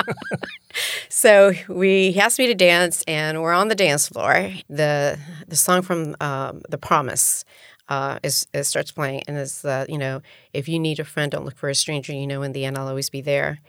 [1.09, 4.51] So we he asked me to dance, and we're on the dance floor.
[4.71, 7.45] the The song from um, The Promise
[7.89, 11.31] uh, is, is starts playing, and it's the you know if you need a friend,
[11.33, 12.13] don't look for a stranger.
[12.13, 13.61] You know, in the end, I'll always be there.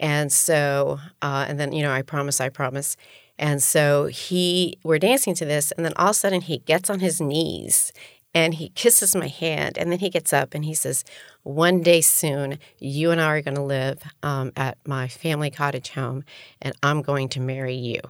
[0.00, 2.96] And so, uh, and then you know, I promise, I promise.
[3.38, 6.88] And so he, we're dancing to this, and then all of a sudden he gets
[6.90, 7.92] on his knees
[8.32, 11.04] and he kisses my hand, and then he gets up and he says,
[11.44, 15.90] "One day soon, you and I are going to live um, at my family cottage
[15.90, 16.24] home,
[16.60, 18.00] and I'm going to marry you."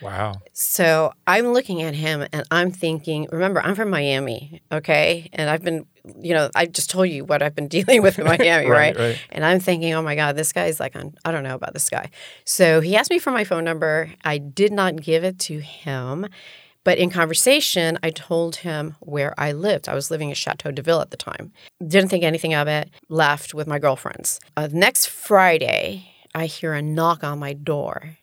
[0.00, 0.34] Wow.
[0.52, 5.28] So I'm looking at him and I'm thinking, remember, I'm from Miami, okay?
[5.32, 5.86] And I've been,
[6.20, 8.98] you know, I just told you what I've been dealing with in Miami, right, Right,
[8.98, 9.20] right.
[9.30, 11.88] And I'm thinking, oh my God, this guy's like, I'm, I don't know about this
[11.88, 12.10] guy.
[12.44, 14.10] So he asked me for my phone number.
[14.24, 16.26] I did not give it to him.
[16.84, 19.88] But in conversation, I told him where I lived.
[19.88, 21.52] I was living at Chateau de Ville at the time.
[21.86, 24.40] Didn't think anything of it, left with my girlfriends.
[24.56, 28.16] Uh, next Friday, I hear a knock on my door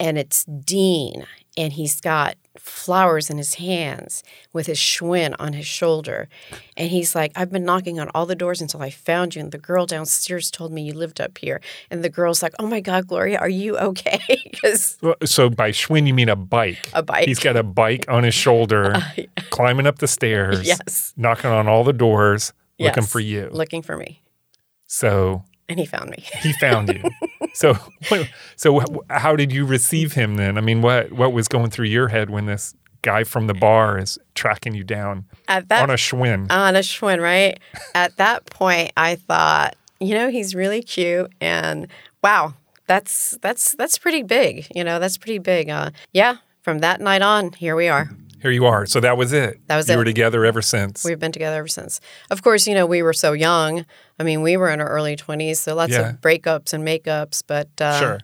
[0.00, 5.66] and it's Dean, and he's got flowers in his hands with his Schwinn on his
[5.66, 6.28] shoulder.
[6.76, 9.40] And he's like, I've been knocking on all the doors until I found you.
[9.40, 11.60] And the girl downstairs told me you lived up here.
[11.90, 14.20] And the girl's like, Oh my God, Gloria, are you okay?
[15.02, 16.90] Well, So by Schwinn, you mean a bike.
[16.92, 17.26] A bike.
[17.26, 19.10] He's got a bike on his shoulder, uh,
[19.50, 21.14] climbing up the stairs, Yes.
[21.16, 23.48] knocking on all the doors, looking for you.
[23.52, 24.22] looking for me.
[24.86, 26.24] So And he found me.
[26.42, 27.02] he found you.
[27.54, 27.74] so,
[28.56, 30.58] so how did you receive him then?
[30.58, 33.98] I mean, what what was going through your head when this guy from the bar
[33.98, 36.50] is tracking you down At that on a Schwinn?
[36.50, 37.58] on a Schwinn, right?
[37.94, 41.86] At that point, I thought, you know, he's really cute, and
[42.22, 42.54] wow,
[42.86, 44.66] that's that's that's pretty big.
[44.74, 45.70] You know, that's pretty big.
[45.70, 46.36] Uh, yeah.
[46.62, 48.10] From that night on, here we are.
[48.42, 48.86] Here you are.
[48.86, 49.60] So that was it.
[49.66, 49.98] That was you it.
[49.98, 51.04] were together ever since.
[51.04, 52.00] We've been together ever since.
[52.30, 53.84] Of course, you know, we were so young.
[54.20, 56.10] I mean, we were in our early 20s, so lots Yeah.
[56.10, 58.18] of breakups and makeups, but uh, sure.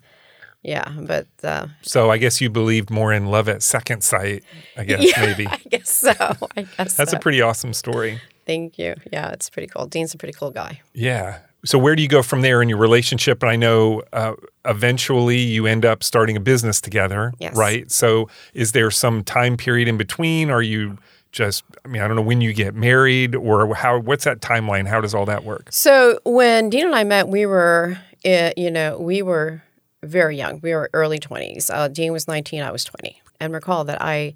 [0.63, 4.45] yeah, but uh, So I guess you believed more in love at second sight.
[4.77, 5.47] I guess yeah, maybe.
[5.47, 6.13] I guess so.
[6.57, 7.17] I guess That's so.
[7.17, 8.21] a pretty awesome story.
[8.45, 8.95] Thank you.
[9.13, 9.87] Yeah, it's pretty cool.
[9.87, 10.83] Dean's a pretty cool guy.
[10.93, 11.39] Yeah.
[11.65, 13.43] So where do you go from there in your relationship?
[13.43, 14.35] And I know uh,
[14.67, 17.57] eventually you end up starting a business together, Yes.
[17.57, 17.91] right?
[17.91, 20.51] So is there some time period in between?
[20.51, 20.99] Are you
[21.37, 21.63] just?
[21.85, 23.99] I mean, I don't know when you get married or how.
[24.01, 24.89] What's that timeline?
[24.89, 25.69] How does all that work?
[25.71, 29.63] So when Dean and I met, we were, uh, you know, we were
[30.03, 30.61] very young.
[30.63, 31.71] We were early 20s.
[31.73, 33.21] Uh, Dean was 19, I was 20.
[33.41, 34.35] And recall that I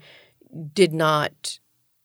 [0.75, 1.59] did not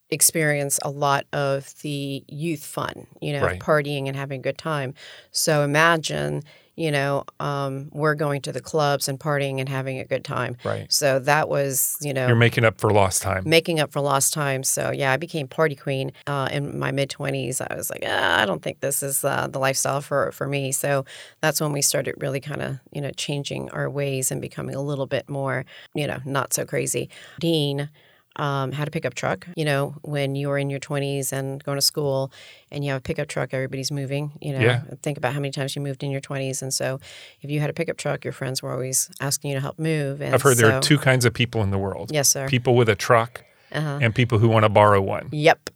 [0.09, 3.59] experience a lot of the youth fun, you know, Right.
[3.59, 4.93] partying and having a good time.
[5.31, 6.43] So imagine,
[6.75, 10.57] you know, um, we're going to the clubs and partying and having a good time.
[10.63, 10.91] Right.
[10.91, 13.43] So that was, you know, You're making up for lost time.
[13.45, 14.63] making up for lost time.
[14.63, 17.61] So yeah, I became party queen uh, in my mid twenties.
[17.61, 20.71] I was like, ah, I don't think this is uh, the lifestyle for for me.
[20.71, 21.05] So
[21.41, 24.81] that's when we started really kind of you know changing our ways and becoming a
[24.81, 27.09] little bit more you know not so crazy.
[27.39, 27.89] Dean.
[28.37, 29.47] Um, had a pickup truck.
[29.55, 32.31] You know, when you were in your 20s and going to school
[32.71, 34.33] and you have a pickup truck, everybody's moving.
[34.41, 34.81] You know, Yeah.
[35.01, 36.61] think about how many times you moved in your 20s.
[36.61, 36.99] And so
[37.41, 40.21] if you had a pickup truck, your friends were always asking you to help move.
[40.21, 42.11] And I've heard there are two kinds of people in the world.
[42.13, 42.47] Yes, sir.
[42.49, 43.99] People with a truck Uh-huh.
[44.01, 45.29] and people who want to borrow one.
[45.31, 45.69] Yep,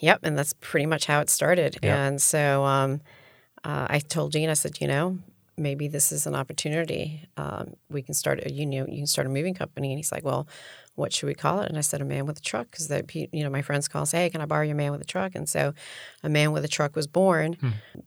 [0.00, 1.78] yep, and that's pretty much how it started.
[1.82, 1.96] Yep.
[1.96, 3.00] And so um,
[3.64, 5.18] uh, I told Dean, I said, you know,
[5.58, 7.22] maybe this is an opportunity.
[7.36, 9.90] Um, we can start a you know you can start a moving company.
[9.92, 10.46] And he's like, well,
[10.96, 11.68] what should we call it?
[11.68, 14.00] And I said, a man with a truck, because that you know my friends call
[14.02, 15.34] and say, hey, can I borrow your man with a truck?
[15.34, 15.72] And so
[16.22, 17.56] a man with a truck was born.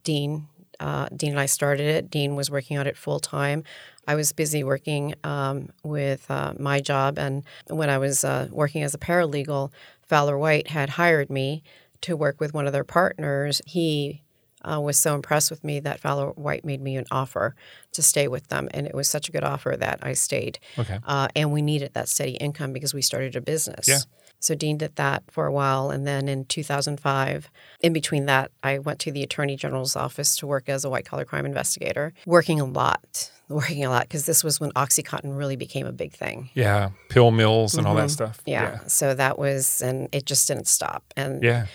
[0.04, 0.46] Dean.
[0.78, 2.10] Uh, Dean and I started it.
[2.10, 3.64] Dean was working on it full time.
[4.06, 8.82] I was busy working um, with uh, my job, and when I was uh, working
[8.82, 11.62] as a paralegal, Fowler White had hired me
[12.00, 13.60] to work with one of their partners.
[13.66, 14.22] He
[14.62, 17.54] uh, was so impressed with me that Fowler White made me an offer
[17.92, 20.58] to stay with them, and it was such a good offer that I stayed.
[20.78, 20.98] Okay.
[21.04, 23.88] Uh, and we needed that steady income because we started a business.
[23.88, 23.98] Yeah.
[24.42, 28.78] So Dean did that for a while, and then in 2005, in between that, I
[28.78, 32.58] went to the Attorney General's office to work as a white collar crime investigator, working
[32.58, 36.48] a lot, working a lot because this was when OxyContin really became a big thing.
[36.54, 36.90] Yeah.
[37.10, 38.38] Pill mills and all that stuff.
[38.38, 38.50] Mm-hmm.
[38.50, 38.78] Yeah.
[38.86, 41.04] So that was, and it just didn't stop.
[41.16, 41.66] And Yeah.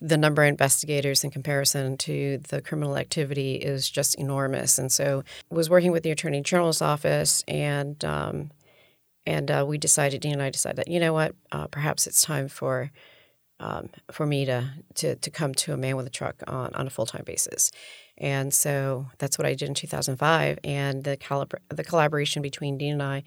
[0.00, 4.78] The number of investigators in comparison to the criminal activity is just enormous.
[4.78, 8.50] And so was working with the Attorney General's office and um,
[9.26, 12.22] and uh, we decided, Dean and I decided that, you know what, uh, perhaps it's
[12.22, 12.90] time for
[13.60, 16.86] um, for me to, to to come to a man with a truck on, on
[16.86, 17.70] a full time basis.
[18.16, 20.58] And so that's what I did in 2005.
[20.64, 23.22] And the calibra- the collaboration between Dean and I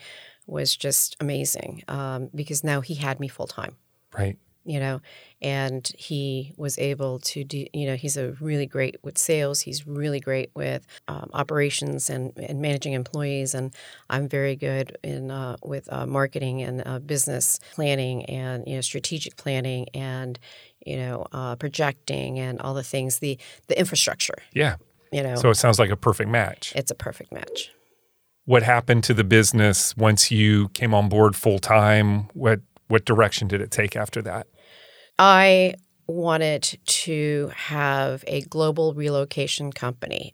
[0.45, 3.77] was just amazing um, because now he had me full time
[4.17, 4.37] Right.
[4.65, 5.01] You know,
[5.41, 9.59] and he was able to do, you know, he's a really great with sales.
[9.61, 13.53] He's really great with um, operations and, and managing employees.
[13.53, 13.73] And
[14.09, 18.81] I'm very good in uh, with uh, marketing and uh, business planning and, you know,
[18.81, 20.39] strategic planning and,
[20.85, 24.75] you know, uh, projecting and all the things, the, the infrastructure, Yeah.
[25.11, 26.73] you know, So it sounds like a perfect match.
[26.75, 27.71] it's a perfect match.
[28.45, 32.29] What happened to the business once you came on board full time?
[32.33, 34.45] What what direction did it take after that?
[35.25, 40.33] I wanted to have a global relocation company.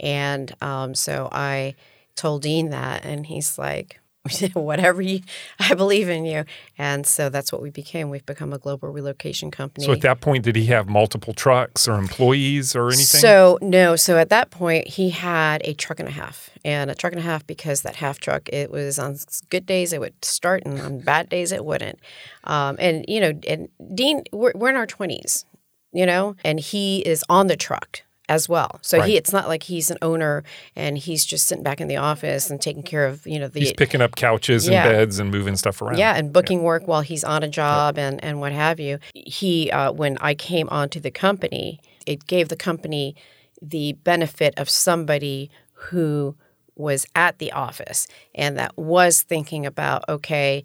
[0.00, 1.76] And um, so I
[2.16, 3.99] told Dean that, and he's like,
[4.54, 5.20] whatever you,
[5.58, 6.44] I believe in you.
[6.76, 8.10] And so that's what we became.
[8.10, 9.86] We've become a global relocation company.
[9.86, 13.20] So at that point, did he have multiple trucks or employees or anything?
[13.20, 13.96] So no.
[13.96, 17.20] So at that point, he had a truck and a half, and a truck and
[17.20, 19.16] a half because that half truck it was on
[19.48, 21.98] good days it would start, and on bad days it wouldn't.
[22.44, 25.44] Um, and you know, and Dean, we're, we're in our twenties,
[25.92, 28.78] you know, and he is on the truck as well.
[28.80, 29.10] So Right.
[29.10, 30.44] he it's not like he's an owner
[30.76, 33.58] and he's just sitting back in the office and taking care of, you know, the
[33.60, 34.84] He's picking up couches and Yeah.
[34.84, 35.98] beds and moving stuff around.
[35.98, 39.00] yeah, and booking work while he's on a job and, and what have you.
[39.14, 43.16] He, uh, when I came onto the company, it gave the company
[43.60, 45.50] the benefit of somebody
[45.90, 46.36] who
[46.76, 50.62] was at the office and that was thinking about, okay,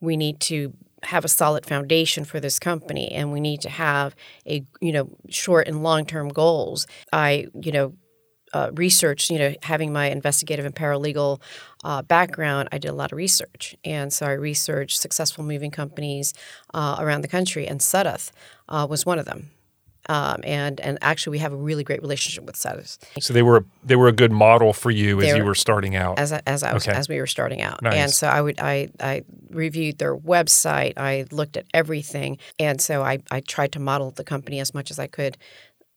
[0.00, 0.74] we need to
[1.06, 4.14] have a solid foundation for this company and we need to have
[4.46, 7.94] a you know short and long term goals i you know
[8.54, 11.40] uh, research, you know, having my investigative and paralegal
[11.82, 13.76] uh, background, I did a lot of research.
[13.84, 16.32] And so I researched successful moving companies
[16.72, 18.30] uh, around the country, and Sudduth
[18.68, 19.50] uh, was one of them.
[20.08, 23.64] Um, and and actually, we have a really great relationship with Sudduth So they were
[23.82, 26.18] they were a good model for you as They you were- starting out.
[26.18, 26.96] as I, as I was, Okay.
[26.96, 27.80] as we were starting out.
[27.82, 27.94] Nice.
[27.94, 33.02] And so I would I I reviewed their website, I looked at everything, and so
[33.02, 35.36] I I tried to model the company as much as I could,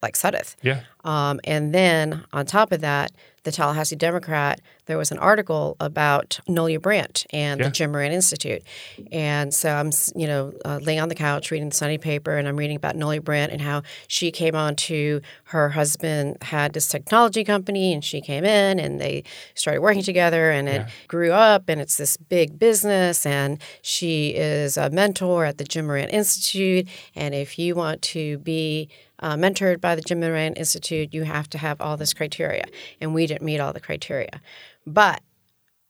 [0.01, 0.55] like Sudduth.
[0.61, 0.81] yeah.
[1.03, 3.11] Um, and then on top of that,
[3.43, 7.67] the Tallahassee Democrat, there was an article about Nolia Brandt and Yeah.
[7.67, 8.63] the Jim Moran Institute.
[9.11, 12.47] And so I'm, you know, uh, laying on the couch reading the Sunday paper, and
[12.47, 16.87] I'm reading about Nolia Brandt and how she came on to her husband had this
[16.87, 19.23] technology company, and she came in, and they
[19.55, 24.77] started working together, and it grew up, and it's this big business, and she is
[24.77, 29.81] a mentor at the Jim Moran Institute, and if you want to be uh, mentored
[29.81, 32.65] by the Jim Moran Institute, you have to have all this criteria.
[33.01, 34.41] And we didn't meet all the criteria.
[34.87, 35.21] But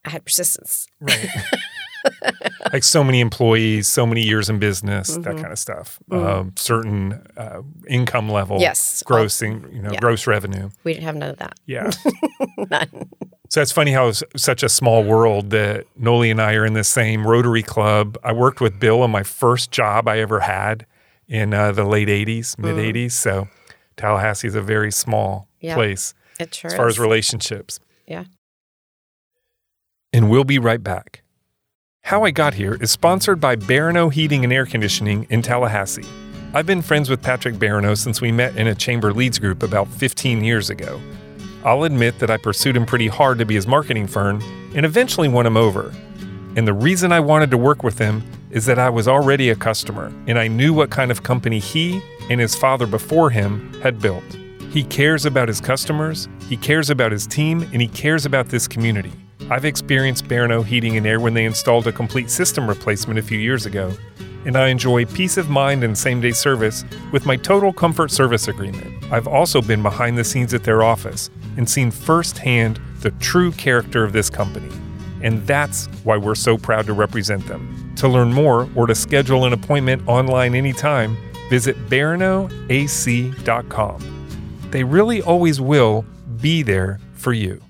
[0.03, 0.88] I had persistence.
[0.99, 1.29] Right.
[2.73, 5.99] like so many employees, so many years in business, that kind of stuff.
[6.12, 9.03] Um, certain uh, income level, Yes.
[9.05, 9.99] grossing, you know, Yeah.
[9.99, 10.69] gross revenue.
[10.83, 11.53] We didn't have none of that.
[11.65, 11.89] Yeah.
[12.71, 13.10] None.
[13.49, 16.73] So it's funny how it's such a small world that Noli and I are in
[16.73, 18.17] the same Rotary Club.
[18.23, 20.86] I worked with Bill on my first job I ever had
[21.27, 23.12] in uh, the late 80s, mid 80s.
[23.12, 23.47] So
[23.95, 25.75] Tallahassee is a very small Yeah.
[25.75, 26.95] place It sure as far is.
[26.95, 27.79] as relationships.
[28.05, 28.25] Yeah.
[30.13, 31.23] And we'll be right back.
[32.03, 36.07] How I Got Here is sponsored by Barineau Heating and Air Conditioning in Tallahassee.
[36.53, 39.89] I've been friends with Patrick Barineau since we met in a chamber leads group about
[39.89, 41.01] 15 years ago.
[41.65, 44.41] I'll admit that I pursued him pretty hard to be his marketing firm
[44.73, 45.93] and eventually won him over.
[46.55, 49.55] And the reason I wanted to work with him is that I was already a
[49.55, 54.01] customer and I knew what kind of company he and his father before him had
[54.01, 54.23] built.
[54.71, 58.69] He cares about his customers, he cares about his team, and he cares about this
[58.69, 59.11] community.
[59.50, 63.39] I've experienced Barineau Heating and Air when they installed a complete system replacement a few
[63.39, 63.93] years ago,
[64.45, 68.47] and I enjoy peace of mind and same day service with my Total Comfort Service
[68.47, 69.12] Agreement.
[69.12, 74.04] I've also been behind the scenes at their office and seen firsthand the true character
[74.04, 74.69] of this company.
[75.21, 77.93] And that's why we're so proud to represent them.
[77.97, 81.17] To learn more or to schedule an appointment online anytime,
[81.50, 84.13] visit barineauac.com.
[84.71, 86.06] They really always will
[86.41, 87.62] be there for you.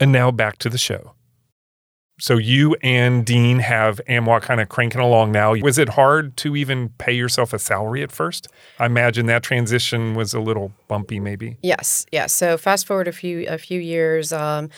[0.00, 1.14] And now back to the show.
[2.20, 5.54] So you and Dean have Amwat kind of cranking along now.
[5.56, 8.46] Was it hard to even pay yourself a salary at first?
[8.78, 11.58] I imagine that transition was a little bumpy, maybe.
[11.62, 12.32] Yes, yes.
[12.32, 14.70] So fast forward a few a few years, um,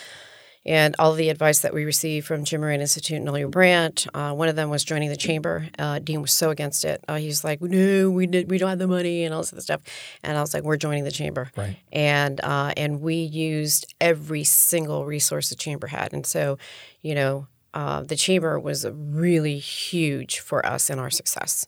[0.67, 4.07] and all the advice that we received from Jim Moran Institute and Nolia Brandt.
[4.13, 5.69] Uh, one of them was joining the chamber.
[5.79, 7.03] Uh, Dean was so against it.
[7.09, 9.63] Uh, he's like, "No, we did, we don't have the money," and all this other
[9.63, 9.81] stuff.
[10.23, 11.79] And I was like, "We're joining the chamber." Right.
[11.93, 16.59] And uh, and we used every single resource the chamber had, and so,
[17.01, 17.47] you know.
[17.75, 21.67] Uh, the chamber was really huge for us in our success.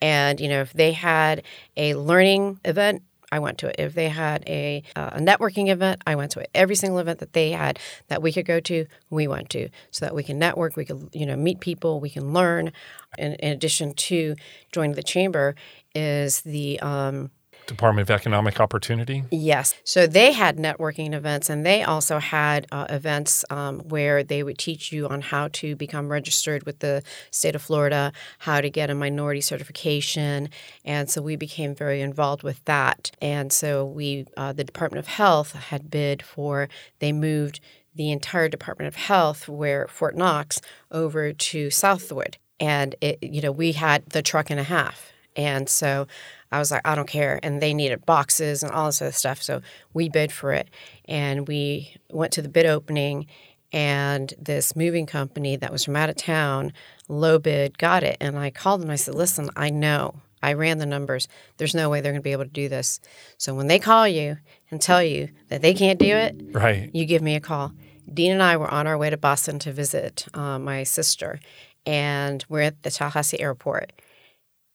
[0.00, 1.42] And, you know, if they had
[1.76, 3.76] a learning event, I went to it.
[3.78, 6.50] If they had a, uh, a networking event, I went to it.
[6.54, 10.04] Every single event that they had that we could go to, we went to, so
[10.04, 12.72] that we can network, we could, you know, meet people, we can learn.
[13.16, 14.36] In, in addition to
[14.70, 15.54] joining the chamber,
[15.94, 17.30] is the um,
[17.68, 19.24] Department of Economic Opportunity.
[19.30, 19.74] Yes.
[19.84, 24.58] So they had networking events and they also had uh, events um, where they would
[24.58, 28.90] teach you on how to become registered with the state of Florida, how to get
[28.90, 30.48] a minority certification.
[30.84, 33.12] And so we became very involved with that.
[33.22, 37.60] And so we, uh, the Department of Health had bid for, they moved
[37.94, 42.38] the entire Department of Health, where Fort Knox, over to Southwood.
[42.60, 45.12] And it, you know, we had the truck and a half.
[45.36, 46.06] And so
[46.50, 47.38] I was like, I don't care.
[47.42, 49.42] And they needed boxes and all this other stuff.
[49.42, 49.60] So
[49.92, 50.68] we bid for it.
[51.06, 53.26] And we went to the bid opening
[53.70, 56.72] And this moving company that was from out of town,
[57.06, 58.16] low bid, got it.
[58.18, 58.88] And I called them.
[58.90, 60.22] I said, listen, I know.
[60.42, 61.28] I ran the numbers.
[61.58, 62.98] There's no way they're going to be able to do this.
[63.36, 64.38] So when they call you
[64.70, 66.90] and tell you that they can't do it, Right.
[66.94, 67.72] you give me a call.
[68.12, 71.38] Dean and I were on our way to Boston to visit uh, my sister,
[71.84, 73.92] and we're at the Tallahassee airport.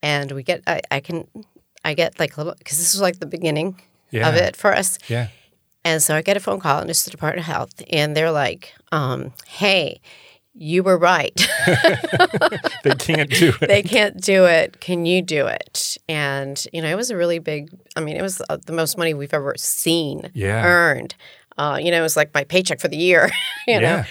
[0.03, 1.27] And we get, I, I can,
[1.85, 3.79] I get like a little, because this was like the beginning
[4.11, 4.29] Yeah.
[4.29, 4.97] of it for us.
[5.07, 5.27] Yeah.
[5.85, 8.31] And so I get a phone call, and it's the Department of Health, and they're
[8.31, 9.99] like, um, "Hey,
[10.53, 11.35] you were right.
[12.83, 13.67] They can't do it.
[13.67, 14.79] they can't do it.
[14.79, 17.69] Can you do it?" And you know, it was a really big.
[17.95, 20.63] I mean, it was uh, the most money we've ever seen Yeah.
[20.65, 21.15] earned.
[21.57, 23.29] Uh, you know, it was like my paycheck for the year.
[23.67, 24.03] You know.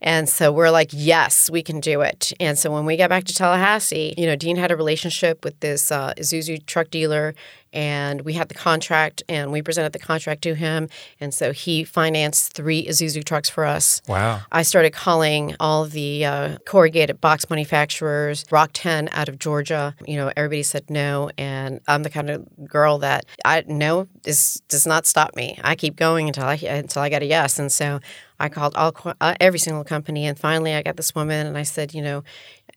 [0.00, 2.32] And so we're like, yes, we can do it.
[2.38, 5.58] And so when we got back to Tallahassee, you know, Dean had a relationship with
[5.60, 7.34] this uh, Isuzu truck dealer,
[7.72, 10.88] and we had the contract, and we presented the contract to him.
[11.20, 14.00] And so he financed three Isuzu trucks for us.
[14.08, 14.40] Wow.
[14.50, 19.94] I started calling all the uh, corrugated box manufacturers, RockTenn out of Georgia.
[20.06, 21.30] You know, everybody said no.
[21.36, 25.58] And I'm the kind of girl that I no is does not stop me.
[25.62, 27.58] I keep going until I until I get a yes.
[27.58, 28.00] And so
[28.40, 31.62] I called all uh, every single company, and finally I got this woman, and I
[31.64, 32.22] said, you know,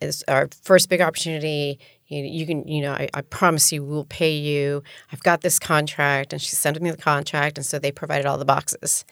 [0.01, 1.80] it's our first big opportunity.
[2.07, 4.84] You, you can, you know, I, I promise you, we'll pay you.
[5.14, 8.38] I've got this contract, and she sent me the contract, and so they provided all
[8.38, 9.05] the boxes.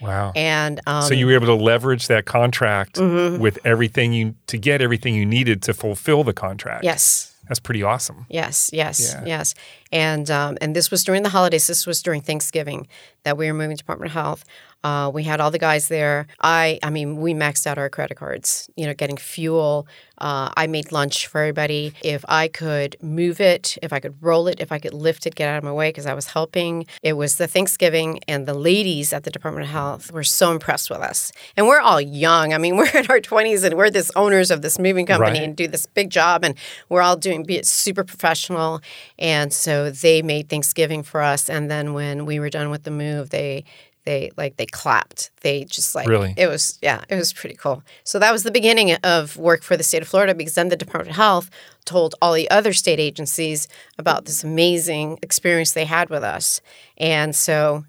[0.00, 0.32] Wow.
[0.34, 3.40] And um, so you were able to leverage that contract Mm-hmm.
[3.40, 6.82] with everything you to get everything you needed to fulfill the contract.
[6.84, 8.26] yes, That's pretty awesome.
[8.28, 9.24] Yes, yes, Yeah.
[9.24, 9.54] yes.
[9.92, 11.68] And um, and this was during the holidays.
[11.68, 12.88] This was during Thanksgiving
[13.22, 14.44] that we were moving to Department of Health.
[14.84, 16.26] Uh, we had all the guys there.
[16.42, 18.68] I I mean, we maxed out our credit cards.
[18.76, 19.86] You know, getting fuel.
[20.18, 21.92] Uh, I made lunch for everybody.
[22.04, 25.34] If I could move it, if I could roll it, if I could lift it,
[25.34, 26.86] get out of my way because I was helping.
[27.02, 30.88] It was the Thanksgiving, and the ladies at the Department of Health were so impressed
[30.88, 31.32] with us.
[31.56, 32.52] And we're all young.
[32.54, 35.42] I mean, we're in our twenties, and we're this owners of this moving company, Right.
[35.42, 36.54] and do this big job, and
[36.90, 38.80] we're all doing be it super professional.
[39.18, 42.90] And so they made Thanksgiving for us, and then when we were done with the
[42.92, 43.64] move, they
[44.04, 45.30] they like they clapped.
[45.40, 46.34] They just like Really?
[46.36, 47.82] it was yeah, it was pretty cool.
[48.04, 50.76] So that was the beginning of work for the state of Florida because then the
[50.76, 51.50] Department of Health
[51.84, 56.60] told all the other state agencies about this amazing experience they had with us,
[56.98, 57.84] and so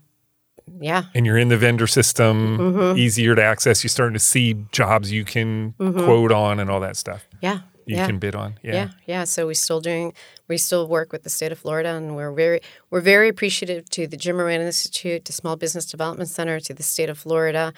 [0.81, 2.97] yeah, And you're in the vendor system, Mm-hmm.
[2.97, 3.83] easier to access.
[3.83, 7.95] You're starting to see jobs you can quote on and all that stuff yeah, you
[7.97, 8.07] yeah.
[8.07, 8.57] can bid on.
[8.63, 8.73] Yeah.
[8.73, 9.23] Yeah, yeah.
[9.23, 10.13] So we still doing,
[10.47, 14.07] we still work with the state of Florida, and we're very, we're very appreciative to
[14.07, 17.73] the Jim Moran Institute, to Small Business Development Center, to the state of Florida,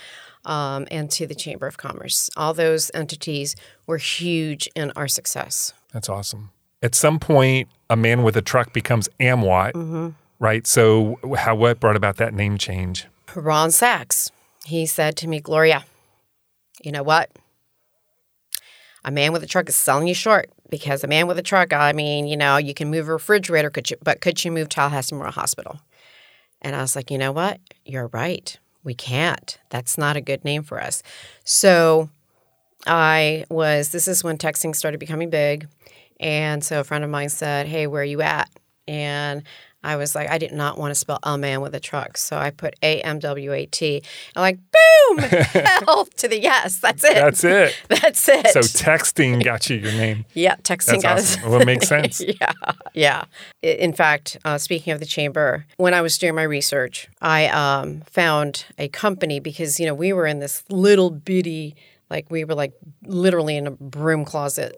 [0.45, 2.29] um, and to the Chamber of Commerce.
[2.37, 3.55] All those entities
[3.85, 5.73] were huge in our success.
[5.91, 6.51] That's awesome.
[6.81, 10.09] At some point, a man with a truck becomes Amwat, Mm-hmm.
[10.39, 10.65] right?
[10.67, 13.07] So, how what brought about that name change?
[13.35, 14.31] Ron Sachs,
[14.65, 15.85] he said to me, Gloria,
[16.83, 17.29] you know what?
[19.05, 21.71] A man with a truck is selling you short because a man with a truck,
[21.73, 24.69] I mean, you know, you can move a refrigerator, could you, but could you move
[24.69, 25.79] Tallahassee Memorial Hospital?
[26.61, 27.59] And I was like, you know what?
[27.85, 28.57] You're right.
[28.83, 29.57] We can't.
[29.69, 31.03] That's not a good name for us.
[31.43, 32.09] So
[32.85, 35.67] I was, this is when texting started becoming big.
[36.19, 38.49] And so a friend of mine said, hey, where are you at?
[38.87, 39.43] And
[39.83, 42.17] I was like, I did not want to spell a man with a truck.
[42.17, 44.01] So I put A M W A T.
[44.35, 45.17] I'm like, boom,
[45.85, 46.79] health to the yes.
[46.79, 47.13] That's it.
[47.13, 47.75] That's it.
[47.89, 48.47] That's it.
[48.47, 50.25] So, texting got you your name.
[50.33, 51.37] yeah, texting That's guys.
[51.37, 51.51] awesome.
[51.51, 52.21] Well, it makes sense.
[52.21, 52.51] yeah,
[52.93, 53.25] yeah.
[53.61, 58.01] In fact, uh, speaking of the chamber, when I was doing my research, I um,
[58.01, 61.75] found a company because you know we were in this little bitty,
[62.09, 62.73] like we were like
[63.03, 64.75] literally in a broom closet.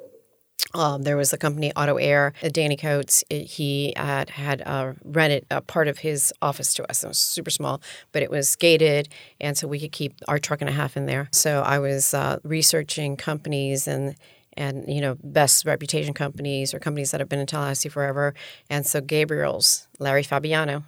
[0.74, 3.24] Um, there was a company, Auto Air, uh, Danny Coates.
[3.30, 7.04] it- he had had uh, rented a part of his office to us.
[7.04, 7.82] It was super small,
[8.12, 9.10] but it was gated,
[9.42, 11.28] and so we could keep our truck and a half in there.
[11.32, 14.16] So I was uh, researching companies and
[14.58, 18.34] and you know best reputation companies or companies that have been in Tallahassee forever.
[18.70, 20.84] And so Gabriel's Larry Fabiano,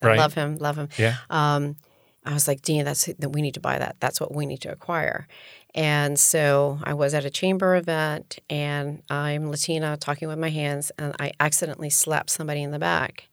[0.00, 0.18] I Right.
[0.18, 0.88] love him, love him.
[0.96, 1.16] Yeah.
[1.30, 1.76] Um,
[2.24, 3.96] I was like, Dean, that's that we need to buy that.
[4.00, 5.26] That's what we need to acquire.
[5.74, 10.92] And so I was at a chamber event, and I'm Latina talking with my hands,
[10.98, 13.28] and I accidentally slapped somebody in the back.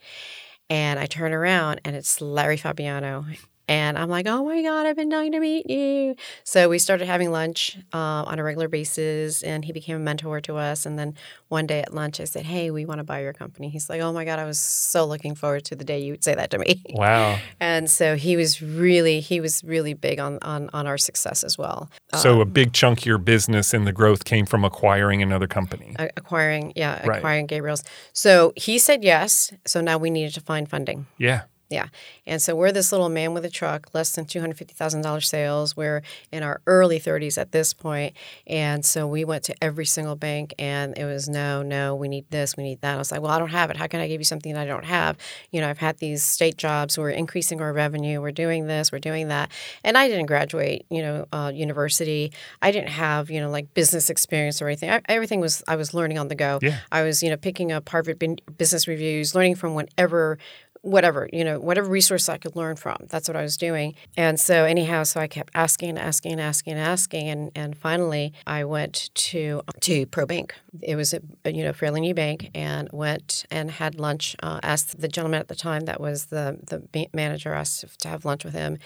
[0.70, 3.26] And I turn around, and it's Larry Fabiano.
[3.72, 6.18] And I'm like, oh my God, I've been dying to meet you.
[6.44, 7.98] So we started having lunch uh,
[8.28, 10.86] on a regular basis, and he became a mentor to us.
[10.86, 11.16] And then
[11.48, 13.70] one day at lunch, I said, hey, we want to buy your company.
[13.70, 16.22] He's like, oh my God, I was so looking forward to the day you would
[16.22, 16.84] say that to me.
[16.90, 17.40] Wow.
[17.62, 21.58] And so he was really, he was really big on on, on our success as
[21.58, 21.90] well.
[22.18, 25.96] So, a big chunk of your business and the growth came from acquiring another company.
[25.98, 27.20] Acquiring, yeah, Right.
[27.20, 27.84] acquiring Gabriel's.
[28.12, 29.54] So he said yes.
[29.66, 31.06] So now we needed to find funding.
[31.18, 31.44] Yeah.
[31.72, 31.88] Yeah.
[32.28, 35.78] And so we're this little man with a truck, less than $250,000 sales.
[35.78, 36.02] We're
[36.32, 38.14] in our early 30s at this point.
[38.46, 42.30] And so we went to every single bank and it was no, no, we need
[42.30, 42.96] this, we need that.
[42.96, 43.78] I was like, well, I don't have it.
[43.78, 45.18] How can I give you something I don't have?
[45.52, 46.98] You know, I've had these state jobs.
[46.98, 48.22] We're increasing our revenue.
[48.22, 49.50] We're doing this, we're doing that.
[49.84, 52.34] And I didn't graduate, you know, uh, university.
[52.62, 54.90] I didn't have, you know, like business experience or anything.
[54.90, 56.60] I, everything was, I was learning on the go.
[56.62, 56.80] Yeah.
[56.92, 58.22] I was, you know, picking up Harvard
[58.58, 60.38] business reviews, learning from whatever
[60.82, 63.06] whatever, you know, whatever resource I could learn from.
[63.10, 63.94] That's what I was doing.
[64.18, 67.78] And so anyhow, so I kept asking, and asking, and asking, and asking, and and
[67.78, 70.52] finally I went to to ProBank.
[70.82, 71.22] It was a,
[71.52, 74.36] you know fairly new bank, and went and had lunch.
[74.42, 78.26] Uh, asked the gentleman at the time that was the the manager asked to have
[78.26, 78.78] lunch with him,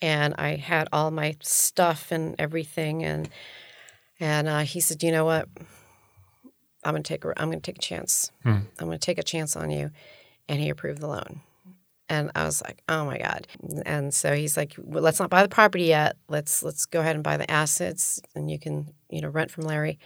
[0.00, 3.28] and I had all my stuff and everything, and
[4.18, 5.48] and uh, he said, you know what.
[6.84, 8.32] I'm gonna take a, I'm gonna take a chance.
[8.42, 8.50] Hmm.
[8.80, 9.92] I'm gonna take a chance on you
[10.48, 11.40] and he approved the loan.
[12.08, 13.46] And I was like, "Oh my god!"
[13.86, 16.16] And so he's like, well, "Let's not buy the property yet.
[16.28, 19.64] Let's let's go ahead and buy the assets, and you can you know rent from
[19.64, 19.98] Larry.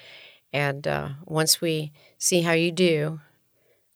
[0.53, 3.21] And uh, once we see how you do,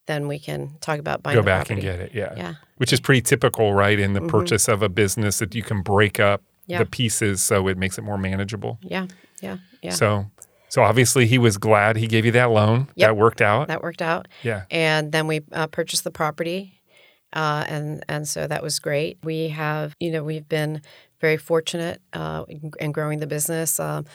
[0.07, 1.37] then we can talk about buying.
[1.37, 1.87] Go back property.
[1.87, 2.15] and get it.
[2.15, 2.55] Yeah, yeah.
[2.79, 3.99] Which is pretty typical, right?
[3.99, 4.29] In the mm-hmm.
[4.29, 6.79] purchase of a business, that you can break up yeah.
[6.79, 8.79] the pieces so it makes it more manageable.
[8.83, 9.07] Yeah,
[9.41, 9.91] yeah, yeah.
[9.91, 10.27] So
[10.71, 12.89] so obviously he was glad he gave you that loan.
[12.95, 13.09] Yep.
[13.09, 13.69] That worked out.
[13.69, 14.29] That worked out.
[14.43, 14.63] Yeah.
[14.71, 16.81] And then we uh, purchased the property,
[17.33, 19.19] uh, and and so that was great.
[19.25, 20.83] We have you know we've been
[21.21, 23.79] very fortunate uh, in, in, growing the business.
[23.79, 24.07] Um,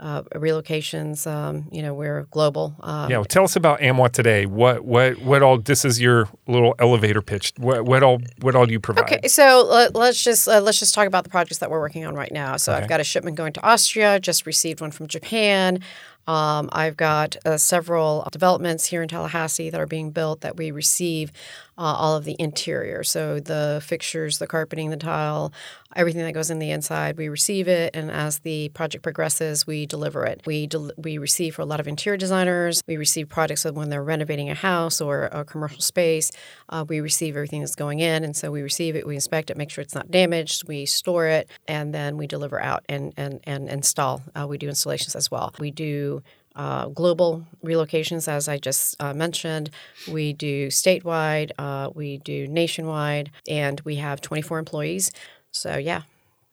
[0.00, 1.30] uh, relocations.
[1.30, 2.74] Um, you know, we're global.
[2.80, 4.46] Um, yeah, well, tell us about Amwat today.
[4.46, 5.58] What what what all?
[5.58, 7.52] This is your little elevator pitch.
[7.58, 9.04] What what all what all do you provide?
[9.04, 12.04] Okay, so uh, let's just uh, let's just talk about the projects that we're working
[12.06, 12.56] on right now.
[12.56, 12.82] So okay.
[12.82, 14.18] I've got a shipment going to Austria.
[14.18, 15.80] Just received one from Japan.
[16.26, 20.70] Um, I've got uh, several developments here in Tallahassee that are being built that we
[20.70, 21.32] receive
[21.78, 23.02] uh, all of the interior.
[23.02, 25.52] So the fixtures, the carpeting, the tile,
[25.96, 27.96] everything that goes in the inside, we receive it.
[27.96, 30.42] And as the project progresses, we deliver it.
[30.46, 34.04] We, del- we receive for a lot of interior designers, we receive products when they're
[34.04, 36.30] renovating a house or a commercial space.
[36.68, 38.24] Uh, we receive everything that's going in.
[38.24, 41.26] And so we receive it, we inspect it, make sure it's not damaged, we store
[41.26, 44.22] it, and then we deliver out and, and, and install.
[44.34, 45.54] Uh, we do installations as well.
[45.58, 46.22] We do
[46.56, 49.70] uh, global relocations, as I just uh, mentioned.
[50.10, 55.12] We do statewide, uh, we do nationwide, and we have 24 employees.
[55.52, 56.02] So, yeah,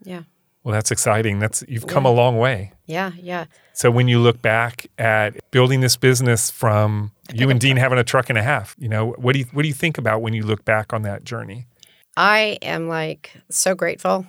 [0.04, 0.24] yeah.
[0.68, 1.40] Well, that's exciting.
[1.40, 2.12] That's you've come yeah.
[2.12, 2.74] a long way.
[2.88, 3.46] Yeah, yeah.
[3.72, 8.04] So when you look back at building this business from you and Dean having a
[8.04, 10.34] truck and a half, you know, what do you what do you think about when
[10.34, 11.68] you look back on that journey?
[12.18, 14.26] I am like so grateful.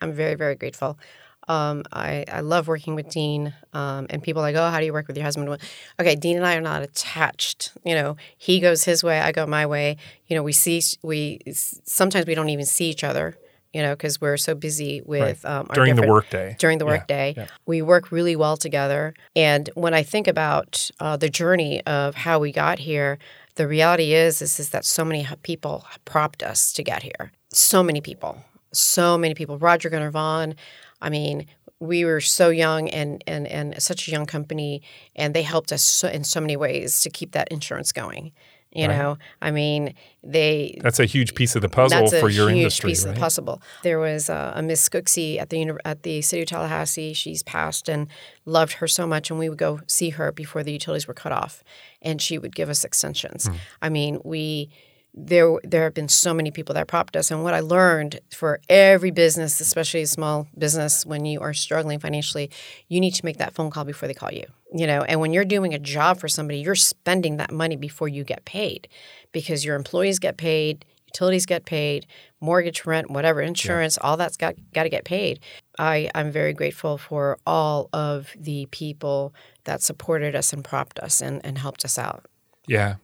[0.00, 1.00] I'm very very grateful.
[1.48, 3.54] Um, I, I love working with Dean.
[3.72, 5.58] Um, and people like, oh, how do you work with your husband?
[5.98, 7.72] Okay, Dean and I are not attached.
[7.84, 9.96] You know, he goes his way, I go my way.
[10.26, 13.36] You know, we see, we sometimes we don't even see each other.
[13.74, 15.50] You know, because we're so busy with right.
[15.50, 16.56] um, during the workday.
[16.58, 17.44] During the workday, yeah.
[17.44, 17.48] yeah.
[17.64, 19.14] we work really well together.
[19.34, 23.18] And when I think about uh, the journey of how we got here,
[23.54, 27.32] the reality is, is is that so many people propped us to get here.
[27.50, 29.56] So many people, so many people.
[29.58, 30.54] Roger Gunter Vaughn,
[31.02, 31.46] I mean,
[31.80, 34.82] we were so young and, and, and such a young company,
[35.16, 38.32] and they helped us so, in so many ways to keep that insurance going.
[38.74, 38.96] You right.
[38.96, 39.92] know, I mean,
[40.22, 40.78] they.
[40.80, 42.88] That's a huge piece of the puzzle for your industry.
[42.88, 43.10] Huge piece right?
[43.10, 43.62] of the puzzle.
[43.82, 47.12] There was uh, a Miss Cooksey at the at the city of Tallahassee.
[47.12, 48.08] She's passed, and
[48.46, 51.32] loved her so much, and we would go see her before the utilities were cut
[51.32, 51.62] off,
[52.00, 53.46] and she would give us extensions.
[53.46, 53.54] Hmm.
[53.82, 54.70] I mean, we
[55.14, 57.30] there there have been so many people that propped us.
[57.30, 61.98] And what i learned for every business especially a small business when you are struggling
[61.98, 62.50] financially
[62.88, 64.44] you need to make that phone call before they call you
[64.74, 65.02] you know?
[65.02, 68.44] And when you're doing a job for somebody you're spending that money before you get
[68.44, 68.88] paid
[69.32, 72.06] because your employees get paid utilities get paid
[72.40, 74.08] mortgage rent whatever insurance yeah.
[74.08, 75.40] all that's got got to get paid.
[75.78, 79.34] I i'm very grateful for all of the people
[79.64, 82.24] that supported us and propped us and, and helped us out.
[82.66, 82.94] Yeah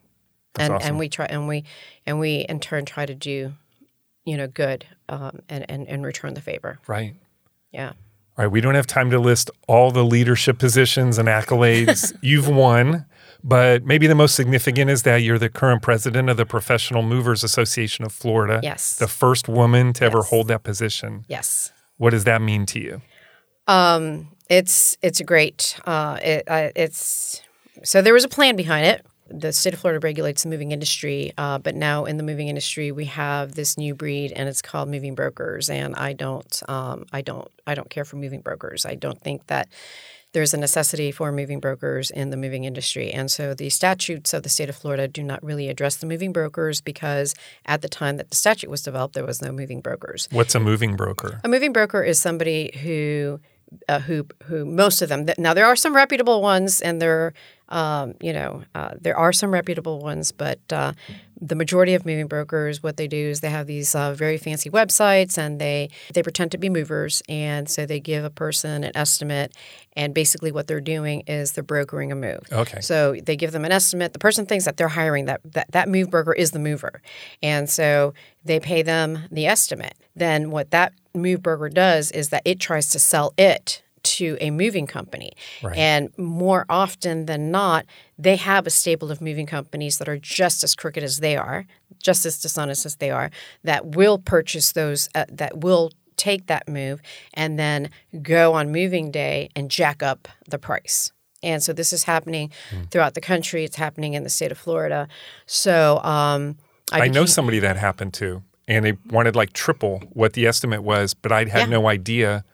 [0.58, 0.88] and awesome.
[0.88, 1.64] and we try and we
[2.06, 3.52] and we in turn try to do,
[4.24, 6.78] you know, good um, and and and return the favor.
[6.86, 7.14] Right.
[7.72, 7.92] Yeah.
[8.36, 8.46] All right.
[8.52, 13.06] We don't have time to list all the leadership positions and accolades you've won,
[13.42, 17.42] but maybe the most significant is that you're the current president of the Professional Movers
[17.42, 18.60] Association of Florida.
[18.62, 18.98] Yes.
[18.98, 20.12] The first woman to yes.
[20.12, 21.24] ever hold that position.
[21.28, 21.72] Yes.
[21.96, 23.02] What does that mean to you?
[23.66, 25.78] Um, it's it's a great.
[25.84, 27.42] Uh, it, uh, it's
[27.84, 31.32] so there was a plan behind it the state of Florida regulates the moving industry,
[31.38, 34.88] uh, but now in the moving industry we have this new breed, and it's called
[34.88, 35.68] moving brokers.
[35.70, 38.86] And I don't, um, I don't, I don't care for moving brokers.
[38.86, 39.68] I don't think that
[40.32, 43.10] there's a necessity for moving brokers in the moving industry.
[43.10, 46.32] And so the statutes of the state of Florida do not really address the moving
[46.32, 50.28] brokers because at the time that the statute was developed, there was no moving brokers.
[50.30, 51.40] What's a moving broker?
[51.44, 53.40] A moving broker is somebody who
[53.88, 57.34] uh, who who most of them now there are some reputable ones and there
[57.68, 60.92] um, you know uh, there are some reputable ones but uh,
[61.40, 64.70] the majority of moving brokers what they do is they have these uh, very fancy
[64.70, 67.22] websites and they they pretend to be movers.
[67.28, 69.54] And so they give a person an estimate
[69.94, 72.40] and basically what they're doing is they're brokering a move.
[72.50, 72.80] Okay.
[72.80, 74.12] so they give them an estimate.
[74.12, 77.02] The person thinks that they're hiring that that, that move broker is the mover.
[77.42, 78.14] And so
[78.44, 79.94] they pay them the estimate.
[80.16, 84.50] Then what that move broker does is that it tries to sell it to a
[84.50, 85.32] moving company.
[85.62, 85.76] Right.
[85.76, 87.86] And more often than not,
[88.18, 91.66] they have a stable of moving companies that are just as crooked as they are,
[92.02, 93.30] just as dishonest as they are,
[93.64, 97.00] that will purchase those, uh, that will take that move
[97.34, 97.90] and then
[98.22, 101.12] go on moving day and jack up the price.
[101.42, 102.50] And so this is happening
[102.90, 103.62] throughout the country.
[103.62, 105.06] It's happening in the state of Florida.
[105.46, 106.56] So um,
[106.90, 110.82] I, I know somebody that happened to, and they wanted like triple what the estimate
[110.82, 111.66] was, but I had Yeah.
[111.66, 112.44] no idea.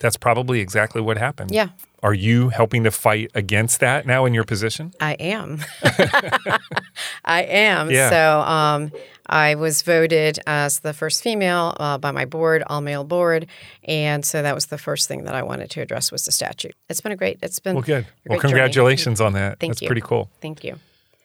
[0.00, 1.50] That's probably exactly what happened.
[1.50, 1.68] Yeah.
[2.02, 4.92] Are you helping to fight against that now in your position?
[5.00, 5.58] I am.
[7.24, 7.90] I am.
[7.90, 8.10] Yeah.
[8.10, 8.92] So um,
[9.26, 13.46] I was voted as the first female uh, by my board, all male board,
[13.84, 16.74] and so that was the first thing that I wanted to address was the statute.
[16.88, 17.38] It's been a great.
[17.42, 18.06] It's been Well, good.
[18.26, 18.40] Well, journey.
[18.50, 19.58] congratulations on that.
[19.58, 19.88] Thank That's you.
[19.88, 20.30] pretty cool.
[20.40, 20.72] Thank you.
[20.74, 20.78] All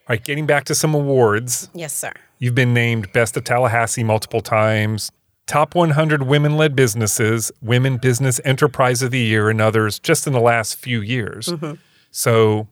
[0.09, 1.69] right, getting back to some awards.
[1.73, 2.11] Yes, sir.
[2.39, 5.11] You've been named Best of Tallahassee multiple times,
[5.45, 10.33] Top 100 Women Led Businesses, Women Business Enterprise of the Year, and others just in
[10.33, 11.47] the last few years.
[11.47, 11.73] Mm-hmm.
[12.11, 12.67] So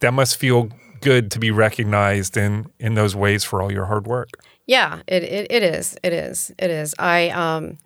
[0.00, 4.06] that must feel good to be recognized in, in those ways for all your hard
[4.06, 4.30] work.
[4.66, 5.96] Yeah, it, it, it is.
[6.02, 6.52] It is.
[6.58, 6.94] It is.
[6.98, 7.78] I um,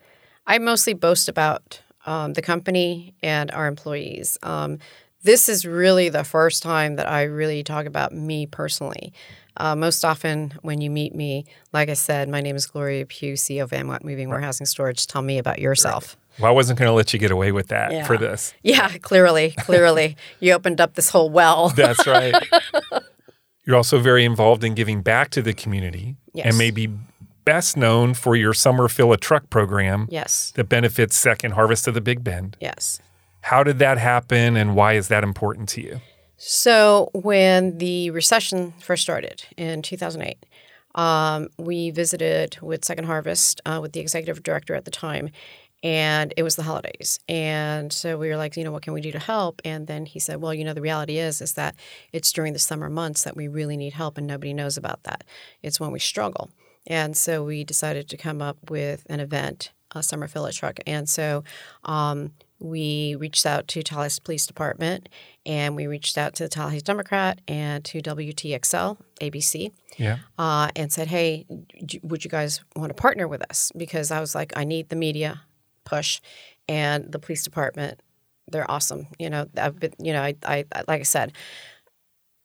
[0.47, 4.39] I mostly boast about um, the company and our employees.
[4.43, 4.79] Um,
[5.23, 9.13] this is really the first time that I really talk about me personally.
[9.57, 13.35] Uh, most often, when you meet me, like I said, my name is Gloria Pugh,
[13.35, 15.07] CEO of Amwat Moving Warehousing Storage.
[15.07, 16.17] Tell me about yourself.
[16.39, 18.07] Well, I wasn't going to let you get away with that Yeah.
[18.07, 18.55] for this.
[18.63, 21.69] Yeah, clearly, clearly, you opened up this whole well.
[21.77, 22.35] That's right.
[23.67, 26.47] You're also very involved in giving back to the community Yes.
[26.47, 26.89] and maybe
[27.45, 31.95] best known for your Summer Fill a Truck program yes, that benefits Second Harvest of
[31.95, 32.57] the Big Bend.
[32.61, 33.01] yes.
[33.43, 36.01] How did that happen and why is that important to you?
[36.43, 40.47] So when the recession first started in 2008,
[40.95, 45.29] um, we visited with Second Harvest uh, with the executive director at the time,
[45.83, 47.21] and it was the holidays.
[47.29, 49.61] And so we were like, you know, what can we do to help?
[49.67, 51.75] And then he said, well, you know, the reality is is that
[52.11, 55.25] it's during the summer months that we really need help, and nobody knows about that.
[55.63, 56.49] It's when we struggle.
[56.87, 60.81] And so we decided to come up with an event, a summer fill truck.
[60.87, 61.45] And so
[61.85, 65.09] um, we reached out to Tallahassee Police Department
[65.47, 70.19] and we reached out to the Tallahassee Democrat and to WTXL, ABC, Yeah.
[70.39, 71.47] uh, and said, hey,
[72.03, 73.73] would you guys want to partner with us?
[73.77, 75.43] Because I was like, I need the media
[75.85, 76.21] push
[76.69, 78.01] and the police department.
[78.51, 79.07] They're awesome.
[79.19, 81.33] You know, I've been, you know, I, I, like I said,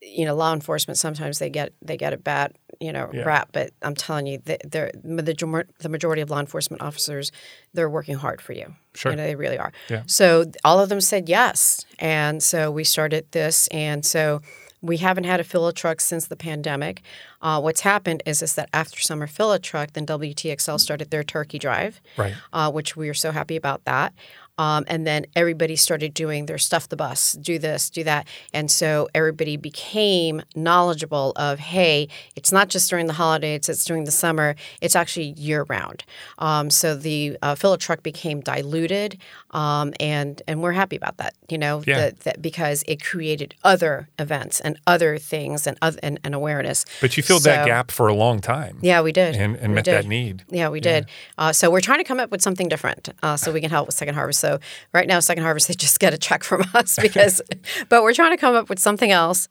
[0.05, 3.23] you know, law enforcement sometimes they get they get a bad you know Yeah.
[3.23, 7.31] rap, but I'm telling you, they're the the majority of law enforcement officers
[7.73, 8.75] they're working hard for you.
[8.93, 9.11] Sure.
[9.11, 9.71] you know, they really are.
[9.89, 10.03] Yeah.
[10.05, 14.41] So all of them said yes, and so we started this, and so
[14.81, 17.01] we haven't had a fill a truck since the pandemic.
[17.41, 21.23] Uh, what's happened is is that after summer fill a truck, then WTXL started their
[21.23, 22.33] turkey drive Right.
[22.53, 24.13] uh, which we are so happy about that.
[24.57, 28.27] Um, and then everybody started doing their stuff the bus, do this, do that.
[28.53, 34.05] And so everybody became knowledgeable of, hey, it's not just during the holidays, it's during
[34.05, 36.03] the summer, it's actually year round.
[36.39, 39.17] Um, so the uh, fill a truck became diluted,
[39.51, 41.97] um, and, and we're happy about that, you know, Yeah.
[41.99, 46.85] that, that because it created other events and other things and, oth- and, and awareness.
[47.01, 48.79] But you filled that gap for a long time.
[48.81, 49.35] Yeah, we did.
[49.35, 49.95] And, and We met did.
[50.03, 50.43] that need.
[50.49, 51.07] Yeah, we did.
[51.37, 53.87] Uh, so we're trying to come up with something different uh, so we can help
[53.87, 54.44] with Second Harvest.
[54.45, 54.59] So
[54.93, 57.41] right now, Second Harvest, they just get a check from us because,
[57.89, 59.47] but we're trying to come up with something else.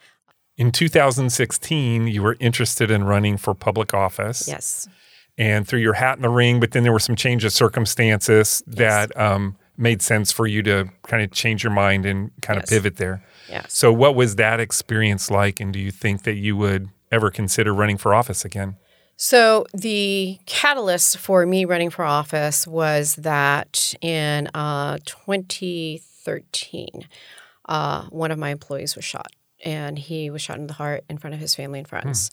[0.57, 4.47] In 2016, you were interested in running for public office.
[4.47, 4.89] Yes.
[5.37, 8.63] and threw your hat in the ring, but then there were some change of circumstances
[8.69, 12.67] that um, made sense for you to kind of change your mind and kind of
[12.69, 13.21] pivot there.
[13.49, 13.75] Yes.
[13.75, 17.75] So, what was that experience like, and do you think that you would ever consider
[17.75, 18.77] running for office again?
[19.17, 27.09] So the catalyst for me running for office was that in uh, 2013,
[27.67, 29.29] uh, one of my employees was shot,
[29.65, 32.31] and he was shot in the heart in front of his family and friends.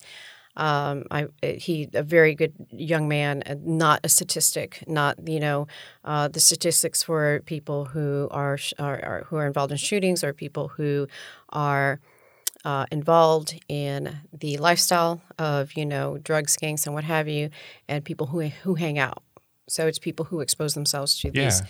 [0.57, 5.67] Um, I he a very good young man, uh, not a statistic, not you know
[6.03, 10.33] uh, the statistics for people who are, are, are who are involved in shootings or
[10.33, 11.07] people who
[11.49, 12.01] are
[12.65, 17.49] uh, involved in the lifestyle of you know drugs, gangs, and what have you,
[17.87, 19.23] and people who who hang out.
[19.67, 21.45] So it's people who expose themselves to Yeah.
[21.45, 21.61] these.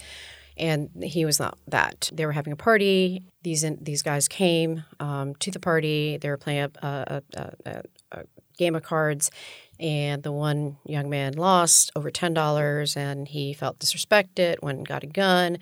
[0.57, 2.09] And he was not that.
[2.13, 3.23] They were having a party.
[3.41, 6.17] These these guys came um, to the party.
[6.17, 7.21] They were playing a, a,
[7.65, 8.23] a, a,
[8.57, 9.31] game of cards,
[9.79, 14.61] and the one young man lost over ten dollars, and he felt disrespected.
[14.61, 15.57] Went and got a gun,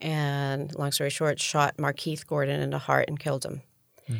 [0.00, 3.62] and long story short, shot Markeith Gordon in the heart and killed him.
[4.08, 4.16] Hmm.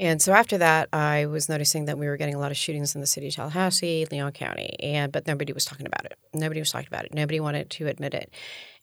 [0.00, 2.94] And so after that, I was noticing that we were getting a lot of shootings
[2.94, 6.16] in the city of Tallahassee, Leon County, and but nobody was talking about it.
[6.32, 7.14] Nobody was talking about it.
[7.14, 8.30] Nobody wanted to admit it.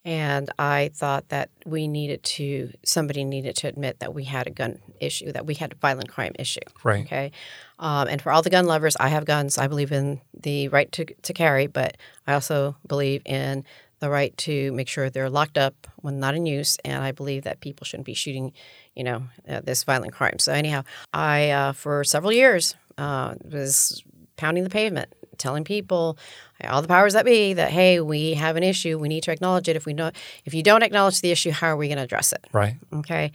[0.06, 4.52] And I thought that we needed to, somebody needed to admit that we had a
[4.52, 6.60] gun issue, that we had a violent crime issue.
[6.84, 7.04] Right.
[7.06, 7.32] Okay.
[7.80, 9.58] Um, and for all the gun lovers, I have guns.
[9.58, 11.98] I believe in the right to, to carry, but
[12.28, 13.66] I also believe in
[14.06, 16.78] the right to make sure they're locked up when not in use.
[16.86, 18.54] And I believe that people shouldn't be shooting,
[18.96, 20.38] you know, uh, this violent crime.
[20.38, 24.04] So anyhow, I uh, for several years uh, was
[24.38, 26.20] pounding the pavement, telling people,
[26.64, 29.00] all the powers that be, that hey, we have an issue.
[29.00, 29.76] We need to acknowledge it.
[29.76, 32.32] If we don't, if you don't acknowledge the issue, how are we going to address
[32.32, 32.46] it?
[32.54, 32.76] Right.
[32.94, 33.32] Okay.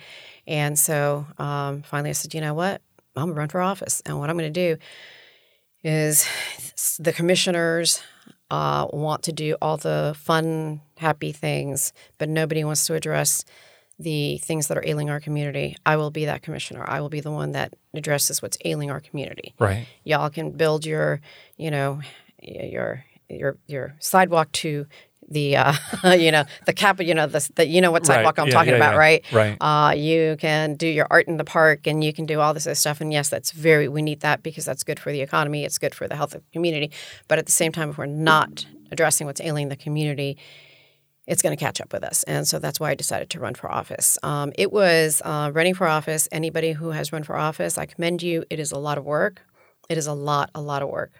[0.46, 2.80] And so um, finally I said, you know what?
[3.16, 4.02] I'm going to run for office.
[4.06, 4.80] And what I'm going to do
[5.82, 6.26] is
[6.98, 8.02] the commissioners
[8.50, 13.44] uh, want to do all the fun, happy things, but nobody wants to address
[13.98, 15.76] the things that are ailing our community.
[15.84, 16.84] I will be that commissioner.
[16.88, 19.86] I will be the one that addresses what's ailing our community Right.
[20.04, 21.20] y'all can build your
[21.56, 22.00] you know
[22.42, 24.86] your your your sidewalk to
[25.30, 25.72] the uh,
[26.18, 28.16] you know the cap you know the, the you know what Right.
[28.16, 28.98] sidewalk I'm Yeah, talking yeah, about yeah.
[28.98, 29.56] right Right.
[29.60, 32.66] uh, you can do your art in the park and you can do all this
[32.66, 35.64] other stuff and yes that's very we need that because that's good for the economy
[35.64, 36.90] it's good for the health of the community
[37.28, 40.36] but at the same time if we're not addressing what's ailing the community
[41.26, 42.24] it's going to catch up with us.
[42.24, 44.18] And so that's why I decided to run for office.
[44.24, 46.26] Um, it was uh, running for office.
[46.32, 48.42] Anybody who has run for office, I commend you.
[48.50, 49.42] It is a lot of work.
[49.88, 51.12] It is a lot, a lot of work.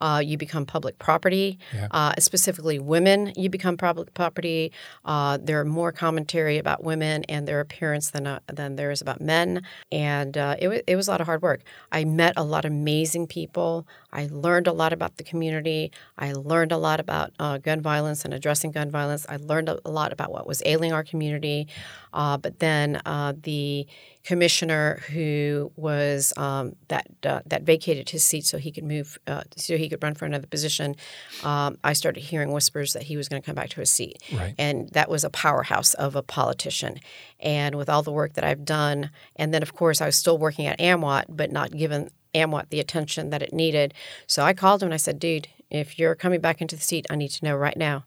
[0.00, 1.88] Uh, you become public property, Yeah.
[1.90, 3.32] uh, specifically women.
[3.36, 4.72] You become public property.
[5.04, 9.00] Uh, there are more commentary about women and their appearance than uh, than there is
[9.00, 9.62] about men.
[9.90, 11.62] And uh, it was it was a lot of hard work.
[11.92, 13.86] I met a lot of amazing people.
[14.12, 15.90] I learned a lot about the community.
[16.16, 19.26] I learned a lot about uh, gun violence and addressing gun violence.
[19.28, 21.66] I learned a, a lot about what was ailing our community.
[22.12, 23.86] Uh, but then uh, the
[24.24, 29.42] commissioner who was um, that uh, that vacated his seat so he could move uh,
[29.56, 30.96] so he could run for another position.
[31.42, 34.22] Um, I started hearing whispers that he was going to come back to his seat,
[34.32, 34.54] Right.
[34.58, 37.00] and that was a powerhouse of a politician.
[37.40, 40.38] And with all the work that I've done, and then of course I was still
[40.38, 43.94] working at Amwat, but not given Amwat the attention that it needed.
[44.26, 47.06] So I called him and I said, "Dude, if you're coming back into the seat,
[47.10, 48.04] I need to know right now."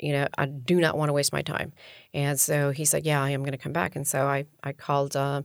[0.00, 1.72] you know, I do not want to waste my time.
[2.12, 3.94] And so he said, yeah, I am going to come back.
[3.94, 5.44] And so I, I called, um,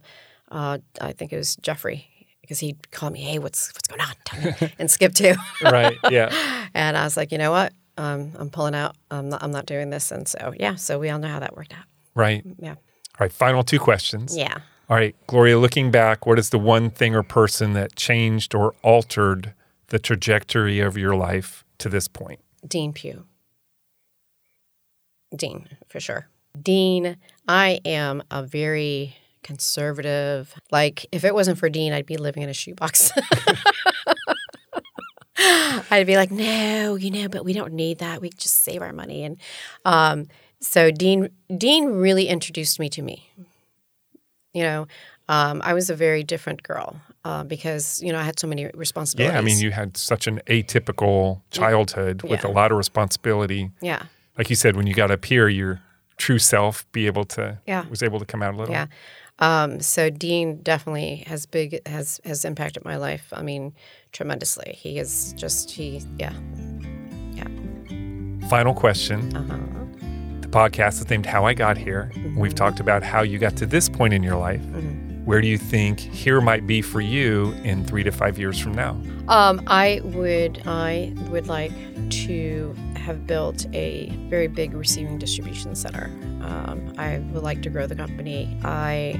[0.50, 2.08] uh, I think it was Jeffrey,
[2.48, 4.72] because he'd call me, hey, what's what's going on?
[4.80, 5.34] And Skip too.
[5.62, 5.98] Right.
[6.10, 6.32] Yeah.
[6.74, 7.74] and I was like, you know what?
[7.98, 8.96] Um, I'm pulling out.
[9.12, 10.12] I'm not, I'm not doing this.
[10.12, 11.84] And so, yeah, so we all know how that worked out.
[12.16, 12.44] Right.
[12.60, 12.72] Yeah.
[12.72, 12.78] All
[13.20, 13.32] right.
[13.34, 14.38] Final two questions.
[14.38, 14.60] Yeah.
[14.90, 18.74] All right, Gloria, looking back, what is the one thing or person that changed or
[18.84, 19.54] altered
[19.88, 22.40] the trajectory of your life to this point?
[22.66, 23.26] Dean Pugh.
[25.36, 26.30] Dean, for sure.
[26.62, 27.18] Dean,
[27.50, 29.18] I am a very
[29.48, 30.54] conservative.
[30.72, 33.12] Like, if it wasn't for Dean, I'd be living in a shoebox.
[35.40, 38.22] I'd be like, no, you know, but we don't need that.
[38.22, 39.24] We just save our money.
[39.24, 39.38] And
[39.86, 40.28] um,
[40.60, 43.30] so Dean, Dean really introduced me to me.
[44.54, 44.88] You know,
[45.30, 48.70] um, I was a very different girl uh, because you know I had so many
[48.74, 49.34] responsibilities.
[49.34, 53.70] Yeah, I mean, you had such an atypical childhood with a lot of responsibility.
[53.82, 54.04] yeah.
[54.38, 55.82] Like you said, when you got up here, your
[56.18, 57.86] true self be able to Yeah.
[57.88, 58.74] was able to come out a little.
[58.74, 58.88] Yeah.
[59.40, 63.32] Um, so Dean definitely has big has has impacted my life.
[63.32, 63.74] I mean,
[64.12, 64.76] tremendously.
[64.78, 66.34] He is just he yeah.
[67.34, 68.50] Yeah.
[68.50, 69.36] Final question.
[69.36, 69.58] Uh-huh.
[70.42, 72.12] The podcast is named How I Got Here.
[72.38, 74.62] We've talked about how you got to this point in your life.
[74.62, 75.26] Mm-hmm.
[75.26, 78.74] Where do you think here might be for you in three to five years from
[78.74, 78.92] now?
[79.28, 81.74] Um, I would I would like
[82.26, 86.10] to have built a very big receiving distribution center.
[86.42, 88.58] Um, I would like to grow the company.
[88.64, 89.20] I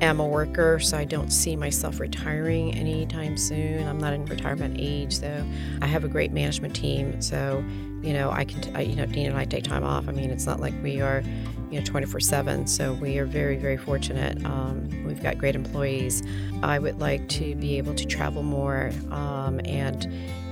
[0.00, 3.86] am a worker, so I don't see myself retiring anytime soon.
[3.86, 5.44] I'm not in retirement age, so
[5.80, 7.20] I have a great management team.
[7.22, 7.64] So,
[8.02, 10.08] you know, I can, you know, Dean and I take time off.
[10.08, 11.22] I mean, it's not like we are,
[11.70, 16.22] you know 24 7 so we are very very fortunate um, we've got great employees
[16.62, 20.06] i would like to be able to travel more um, and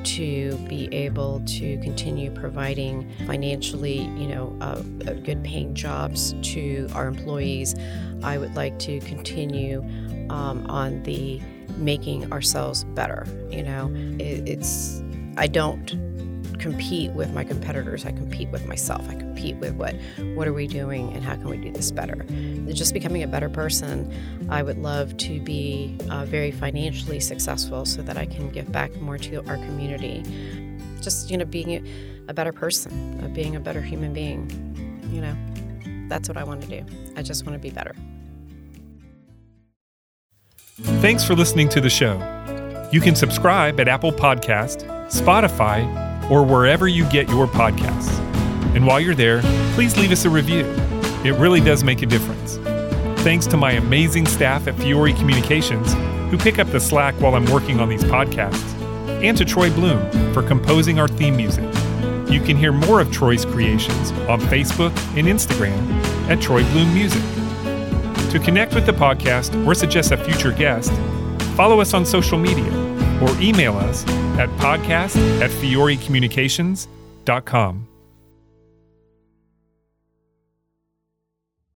[0.05, 4.81] to be able to continue providing financially you know uh,
[5.25, 7.75] good paying jobs to our employees
[8.23, 9.81] i would like to continue
[10.31, 11.41] um, on the
[11.77, 13.91] making ourselves better you know?
[14.19, 15.03] It, it's
[15.37, 16.12] i don't
[16.63, 18.07] compete with my competitors.
[18.07, 19.07] I compete with myself.
[19.09, 19.97] I compete with what
[20.37, 22.25] what are we doing and how can we do this better.
[22.73, 24.15] Just becoming a better person.
[24.49, 28.95] I would love to be uh, very financially successful so that I can give back
[29.01, 30.23] more to our community.
[31.01, 31.85] Just you know, being
[32.29, 34.49] a better person, uh, being a better human being.
[35.13, 36.87] You know, that's what I want to do.
[37.17, 37.97] I just want to be better.
[41.03, 42.15] Thanks for listening to the show.
[42.93, 48.19] You can subscribe at Apple Podcast, Spotify, or wherever you get your podcasts.
[48.75, 49.43] And while you're there,
[49.75, 50.65] please leave us a review.
[51.25, 52.57] It really does make a difference.
[53.23, 55.95] Thanks to my amazing staff at Fiore Communications,
[56.31, 58.73] who pick up the slack while I'm working on these podcasts,
[59.23, 61.65] and to Troy Bloom for composing our theme music.
[62.29, 65.79] You can hear more of Troy's creations on Facebook and Instagram
[66.31, 67.23] at Troy Bloom Music.
[68.31, 70.91] To connect with the podcast or suggest a future guest,
[71.55, 72.73] follow us on social media
[73.21, 74.05] or email us
[74.39, 77.92] at podcast at fiorecommunications.com.